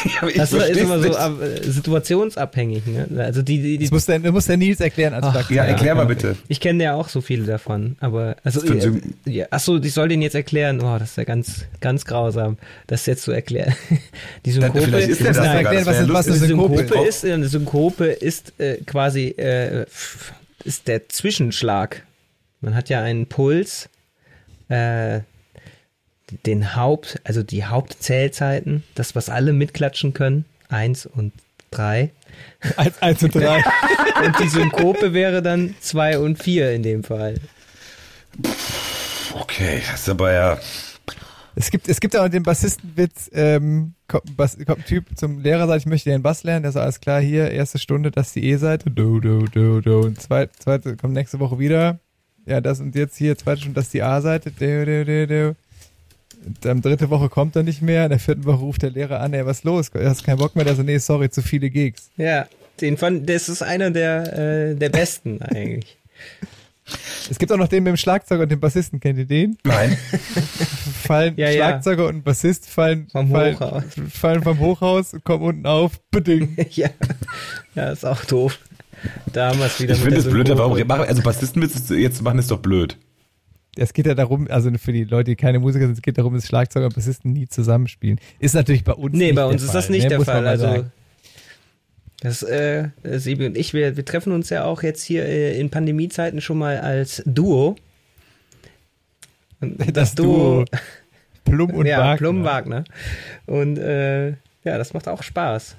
[0.05, 1.65] Ich Das ist immer so nicht.
[1.67, 2.85] äh, situationsabhängig.
[2.87, 3.07] Ne?
[3.25, 5.63] Also die, die, die Das muss der, das muss der Nils erklären als Ach, Schlagzeuger.
[5.63, 6.37] Ja, erklär mal bitte.
[6.49, 10.09] Ich kenne ja auch so viele davon, aber also äh, ja, ach so, ich soll
[10.09, 10.83] den jetzt erklären.
[10.83, 13.75] Oh, das ist ja ganz ganz grausam, das jetzt zu erklären.
[14.45, 16.37] Die Synkope, vielleicht ist der das sogar, erklären, was, was eine.
[16.37, 16.89] Synkope ist.
[16.89, 19.87] Synkope ist, eine Synkope ist äh, quasi äh,
[20.65, 22.03] ist der Zwischenschlag.
[22.61, 23.89] Man hat ja einen Puls,
[24.69, 25.21] äh,
[26.47, 31.33] den Haupt, also die Hauptzählzeiten, das was alle mitklatschen können, eins und
[31.71, 32.11] drei.
[32.77, 33.63] Eins, eins und drei.
[34.25, 37.35] Und die Synkope wäre dann zwei und vier in dem Fall.
[39.35, 40.59] Okay, das ist aber ja.
[41.57, 45.41] Es gibt, es gibt auch den Bassistenwitz, ähm, kommt, ein Bass, kommt ein Typ zum
[45.41, 48.29] Lehrer, sagt, ich möchte den Bass lernen, der sagt, alles klar, hier, erste Stunde, das
[48.29, 52.01] ist die E-Seite, do, do, do, do, und zweite, zweite, kommt nächste Woche wieder,
[52.47, 54.53] ja, das und jetzt hier, zweite Stunde, das ist die A-Seite.
[56.47, 59.21] Und am dritte Woche kommt er nicht mehr, in der vierten Woche ruft der Lehrer
[59.21, 59.91] an, ey, was ist los?
[59.95, 60.65] Hast du keinen Bock mehr?
[60.65, 62.11] Der so, nee, sorry, zu viele Gigs.
[62.17, 62.47] Ja,
[62.81, 64.39] den fand, das ist einer der,
[64.71, 65.97] äh, der besten eigentlich.
[67.31, 69.57] Es gibt auch noch den mit dem Schlagzeuger und dem Bassisten, kennt ihr den?
[69.65, 69.97] Nein.
[71.03, 71.55] Fallen Ja, ja.
[71.55, 73.85] Schlagzeuger und ein Bassist fallen, Vom fallen, Hochhaus.
[74.13, 76.59] fallen vom Hochhaus, kommen unten auf, bedingt.
[76.77, 76.91] ja.
[77.75, 78.59] ja, ist auch doof.
[79.33, 82.25] Da haben wir es wieder Ich finde es blöd, aber warum, also Bassistenwitze jetzt zu
[82.25, 82.99] machen ist doch blöd.
[83.77, 86.35] Es geht ja darum, also für die Leute, die keine Musiker sind, es geht darum,
[86.35, 88.21] dass Schlagzeuger und Bassisten nie zusammenspielen.
[88.39, 90.09] Ist natürlich bei uns Nee, nicht bei der uns ist Fall, das nicht ne?
[90.11, 90.47] der Muss Fall.
[90.47, 90.93] Also sagen.
[92.21, 95.71] das äh, Sebi und ich, wir, wir treffen uns ja auch jetzt hier äh, in
[95.71, 97.75] Pandemiezeiten schon mal als Duo.
[99.61, 100.81] Und das, Das Duo, Duo
[101.45, 102.17] Plum und ja, Wagner.
[102.17, 102.85] Plum Wagner.
[103.47, 105.77] Und äh, ja, das macht auch Spaß.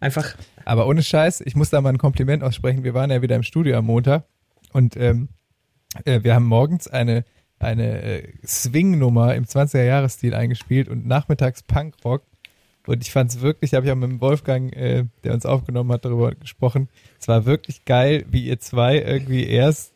[0.00, 0.34] Einfach,
[0.64, 2.84] Aber ohne Scheiß, ich muss da mal ein Kompliment aussprechen.
[2.84, 4.24] Wir waren ja wieder im Studio am Montag
[4.72, 5.28] und ähm,
[6.04, 7.24] äh, wir haben morgens eine,
[7.58, 12.24] eine äh, Swing-Nummer im 20er-Jahres-Stil eingespielt und nachmittags Punkrock.
[12.86, 15.92] Und ich fand es wirklich, habe ich auch mit dem Wolfgang, äh, der uns aufgenommen
[15.92, 16.88] hat, darüber gesprochen.
[17.20, 19.92] Es war wirklich geil, wie ihr zwei irgendwie erst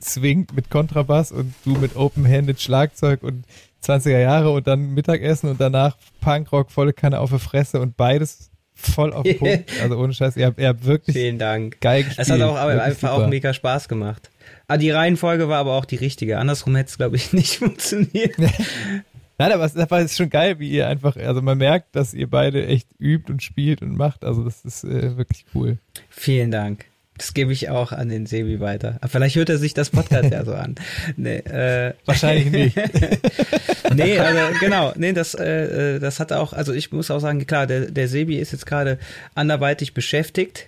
[0.00, 3.44] swingt mit Kontrabass und du mit Open-Handed Schlagzeug und
[3.82, 8.49] 20er Jahre und dann Mittagessen und danach Punkrock, volle Kanne auf der Fresse und beides
[8.80, 9.70] voll auf Punkt.
[9.82, 11.80] Also ohne Scheiß, ihr habt, ihr habt wirklich vielen Dank.
[11.80, 12.26] geil gespielt.
[12.26, 13.24] Es hat auch aber Wirklich einfach super.
[13.24, 14.30] auch mega Spaß gemacht.
[14.68, 16.38] Ah, die Reihenfolge war aber auch die richtige.
[16.38, 18.36] Andersrum hätte es, glaube ich, nicht funktioniert.
[19.38, 21.96] Nein, aber es ist einfach- es ist schon geil, wie ihr einfach, also man merkt,
[21.96, 24.22] dass ihr beide echt übt und spielt und macht.
[24.24, 25.78] Also das ist äh, wirklich cool.
[26.10, 26.84] Vielen Dank.
[27.20, 28.96] Das gebe ich auch an den Sebi weiter.
[29.02, 30.76] Aber vielleicht hört er sich das Podcast ja so an.
[31.16, 32.76] Nee, äh, Wahrscheinlich nicht.
[33.94, 37.46] nee, also genau, nee, das, äh, äh, das hat auch, also ich muss auch sagen,
[37.46, 38.98] klar, der, der Sebi ist jetzt gerade
[39.34, 40.66] anderweitig beschäftigt.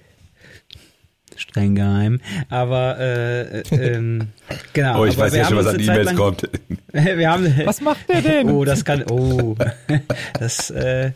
[1.37, 2.21] Streng geheim.
[2.51, 4.29] Aber äh, äh, ähm,
[4.75, 5.01] genau.
[5.01, 6.51] Oh, ich weiß ja schon, was an E-Mails kommt.
[6.93, 8.51] Wir haben, Was macht der denn?
[8.51, 9.05] Oh, das kann.
[9.05, 9.57] Oh.
[10.39, 11.13] Das, äh.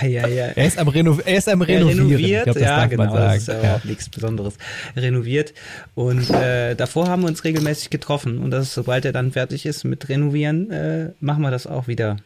[0.00, 0.44] Ja, ja, ja.
[0.46, 1.90] Er ist am, Reno er ist am Er Renovieren.
[1.90, 3.42] ich renoviert, glaube, das ja, darf genau, man sagen.
[3.46, 4.54] das ist ja, nichts Besonderes.
[4.96, 5.54] Renoviert.
[5.94, 8.38] Und äh, davor haben wir uns regelmäßig getroffen.
[8.38, 12.16] Und das, sobald er dann fertig ist mit Renovieren, äh, machen wir das auch wieder.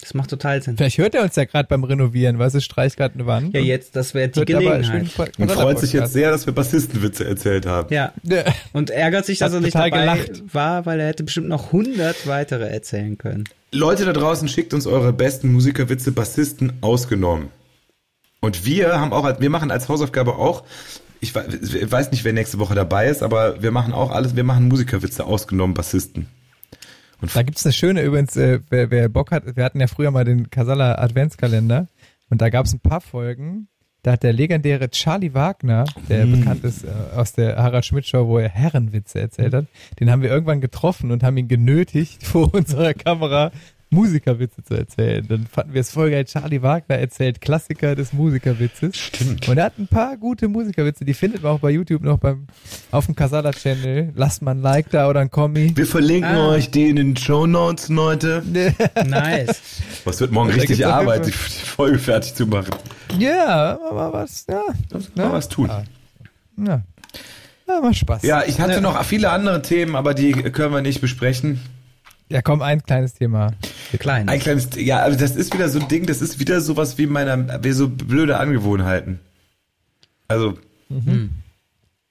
[0.00, 0.76] Das macht total Sinn.
[0.76, 3.54] Vielleicht hört er uns ja gerade beim Renovieren, weißt du, streicht gerade eine Wand.
[3.54, 5.06] Ja, jetzt, das wäre die Gelegenheit.
[5.38, 7.94] Und freut sich jetzt sehr, dass wir Bassistenwitze erzählt haben.
[7.94, 8.12] Ja.
[8.72, 10.42] Und ärgert sich, dass Hat er nicht total dabei gelacht.
[10.52, 13.44] war, weil er hätte bestimmt noch 100 weitere erzählen können.
[13.74, 17.48] Leute da draußen, schickt uns eure besten Musikerwitze, Bassisten ausgenommen.
[18.40, 20.64] Und wir haben auch, wir machen als Hausaufgabe auch,
[21.20, 24.36] ich we- ich weiß nicht, wer nächste Woche dabei ist, aber wir machen auch alles,
[24.36, 26.26] wir machen Musikerwitze ausgenommen, Bassisten.
[27.32, 30.24] Da gibt's eine schöne übrigens, äh, wer, wer Bock hat, wir hatten ja früher mal
[30.24, 31.88] den Casala Adventskalender
[32.28, 33.68] und da gab's ein paar Folgen,
[34.04, 38.28] da hat der legendäre Charlie Wagner, der bekannt ist äh, aus der Harald Schmidt Show,
[38.28, 39.64] wo er Herrenwitze erzählt hat,
[39.98, 43.50] den haben wir irgendwann getroffen und haben ihn genötigt, vor unserer Kamera
[43.94, 45.26] Musikerwitze zu erzählen.
[45.26, 46.24] Dann fanden wir es voll geil.
[46.24, 48.96] Charlie Wagner erzählt Klassiker des Musikerwitzes.
[48.96, 49.48] Stimmt.
[49.48, 52.46] Und er hat ein paar gute Musikerwitze, die findet man auch bei YouTube noch beim,
[52.90, 54.12] auf dem Casala-Channel.
[54.14, 55.72] Lasst mal ein Like da oder ein Kommi.
[55.76, 56.48] Wir verlinken Ah.
[56.48, 58.42] euch die in den Show Notes, Leute.
[59.06, 59.60] Nice.
[60.04, 62.74] Was wird morgen Da richtig Arbeit, die die Folge fertig zu machen.
[63.18, 64.62] Ja, aber was, ja.
[65.14, 65.68] Mal was tun.
[65.68, 65.84] Ja.
[66.66, 66.82] Ja.
[67.66, 68.22] Ja, mal Spaß.
[68.24, 71.60] Ja, ich hatte noch viele andere Themen, aber die können wir nicht besprechen.
[72.28, 73.52] Ja, komm, ein kleines Thema.
[73.98, 74.28] Klein.
[74.28, 77.06] Ein kleines, ja, aber das ist wieder so ein Ding, das ist wieder sowas wie
[77.06, 79.20] meiner, wie so blöde Angewohnheiten.
[80.26, 80.58] Also,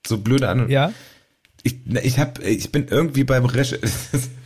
[0.06, 0.72] so blöde Angewohnheiten.
[0.72, 0.94] Ja?
[1.64, 3.78] Ich, ich hab, ich bin irgendwie beim Recher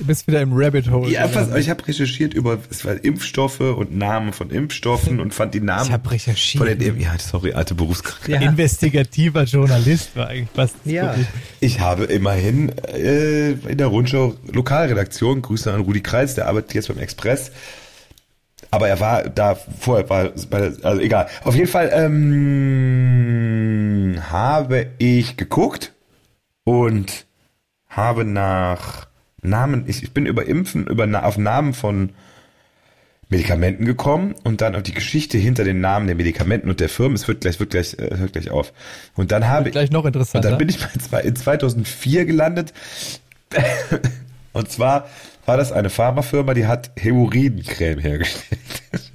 [0.00, 1.10] Du bist wieder im Rabbit Hole.
[1.12, 5.52] ja, was, ich habe recherchiert über es war Impfstoffe und Namen von Impfstoffen und fand
[5.52, 6.80] die Namen Ich habe von recherchiert.
[6.80, 8.40] den, ja, sorry, alte Berufskrankheit.
[8.40, 8.48] ja.
[8.48, 10.76] Investigativer Journalist war eigentlich fast.
[10.86, 11.14] Ja.
[11.60, 16.88] Ich habe immerhin äh, in der Rundschau Lokalredaktion, Grüße an Rudi Kreis, der arbeitet jetzt
[16.88, 17.52] beim Express.
[18.70, 21.26] Aber er war da vorher, war bei der, also egal.
[21.44, 25.92] Auf jeden Fall ähm, habe ich geguckt
[26.64, 27.26] und
[27.88, 29.09] habe nach
[29.42, 32.10] Namen, ich, ich bin über Impfen, über auf Namen von
[33.30, 37.14] Medikamenten gekommen und dann auf die Geschichte hinter den Namen der Medikamenten und der Firmen.
[37.14, 38.72] Es wird gleich, wird gleich, äh, hört gleich auf.
[39.14, 40.50] Und dann habe Gleich noch und interessanter.
[40.50, 40.78] dann bin ich
[41.10, 42.72] bei in 2004 gelandet.
[44.52, 45.08] Und zwar
[45.46, 48.60] war das eine Pharmafirma, die hat Hämorrhoidencreme hergestellt.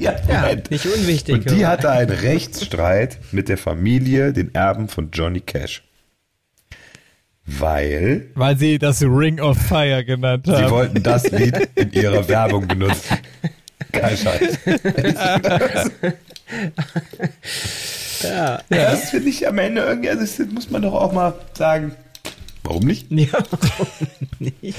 [0.00, 0.16] ja.
[0.28, 1.34] Ja, nicht unwichtig.
[1.34, 1.68] Und die oder?
[1.68, 5.84] hatte einen Rechtsstreit mit der Familie, den Erben von Johnny Cash.
[7.46, 10.70] Weil Weil sie das Ring of Fire genannt sie haben.
[10.70, 13.18] wollten das Lied in ihrer Werbung benutzen.
[13.92, 14.58] Kein Scheiß.
[18.22, 18.60] ja.
[18.68, 21.92] Das finde ich am Ende irgendwie, also das muss man doch auch mal sagen.
[22.64, 23.06] Warum nicht?
[23.12, 23.86] ja, warum
[24.40, 24.76] nicht?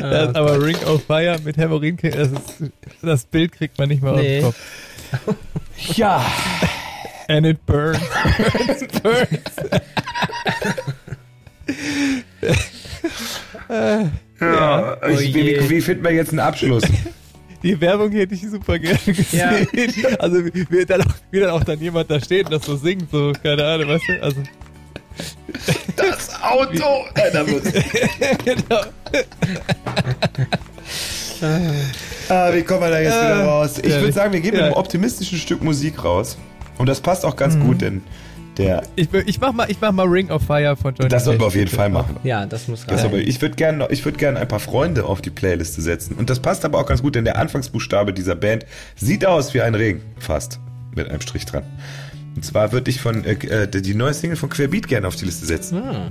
[0.00, 2.72] Das, aber Ring of Fire mit Hämorrhoiden, das, ist,
[3.02, 4.42] das Bild kriegt man nicht mal Nee.
[4.42, 5.36] auf den Kopf.
[5.96, 6.24] Ja.
[7.28, 7.98] And it burns.
[8.52, 9.28] burns, burns.
[14.40, 15.60] Ja, Oh ich, je.
[15.60, 16.82] wie, wie finden wir jetzt einen Abschluss?
[17.62, 19.66] Die Werbung hätte ich super gerne gesehen.
[20.18, 23.10] Also wie dann, auch, wie dann auch dann jemand da steht und das so singt,
[23.10, 24.22] so, keine Ahnung, weißt du?
[24.22, 24.42] Also,
[25.96, 27.06] Das Auto!
[27.16, 27.62] Nein, da muss-
[28.44, 28.80] genau.
[32.28, 33.78] ah, wie kommen wir da jetzt wieder raus?
[33.82, 34.66] Ich Ja, würde sagen, wir geben ja.
[34.66, 36.36] ein optimistisches Stück Musik raus.
[36.78, 38.02] Und das passt auch ganz gut, denn
[38.56, 41.40] der, ich, ich, mach mal, ich mach mal Ring of Fire von Johnny das sollten
[41.40, 42.16] wir auf jeden Fall machen.
[42.22, 43.06] ja, das muss Das rein.
[43.06, 46.14] aber, ich würde gerne ich würd gern ein paar Freunde auf die Playliste setzen.
[46.14, 48.64] Und das passt aber auch ganz gut, denn der Anfangsbuchstabe dieser Band
[48.94, 50.02] sieht aus wie ein Regen.
[50.18, 50.60] Fast.
[50.94, 51.64] Mit einem Strich dran.
[52.36, 55.24] Und zwar würde ich von äh, äh, die neue Single von Querbeat gerne auf die
[55.24, 55.78] Liste setzen.
[55.78, 56.10] Ah.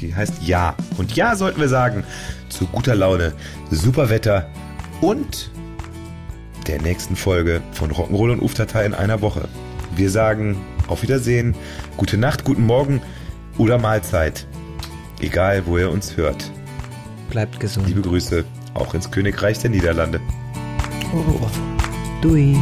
[0.00, 0.74] Die heißt Ja.
[0.98, 2.04] Und Ja sollten wir sagen,
[2.50, 3.32] zu guter Laune,
[3.70, 4.46] super Wetter
[5.00, 5.50] und
[6.66, 9.48] der nächsten Folge von Rock'n'Roll und Uftatei in einer Woche.
[9.96, 10.56] Wir sagen
[10.88, 11.54] auf Wiedersehen,
[11.96, 13.00] gute Nacht, guten Morgen
[13.58, 14.46] oder Mahlzeit.
[15.20, 16.50] Egal, wo ihr uns hört.
[17.30, 17.86] Bleibt gesund.
[17.86, 20.20] Liebe Grüße auch ins Königreich der Niederlande.
[22.22, 22.56] Dui.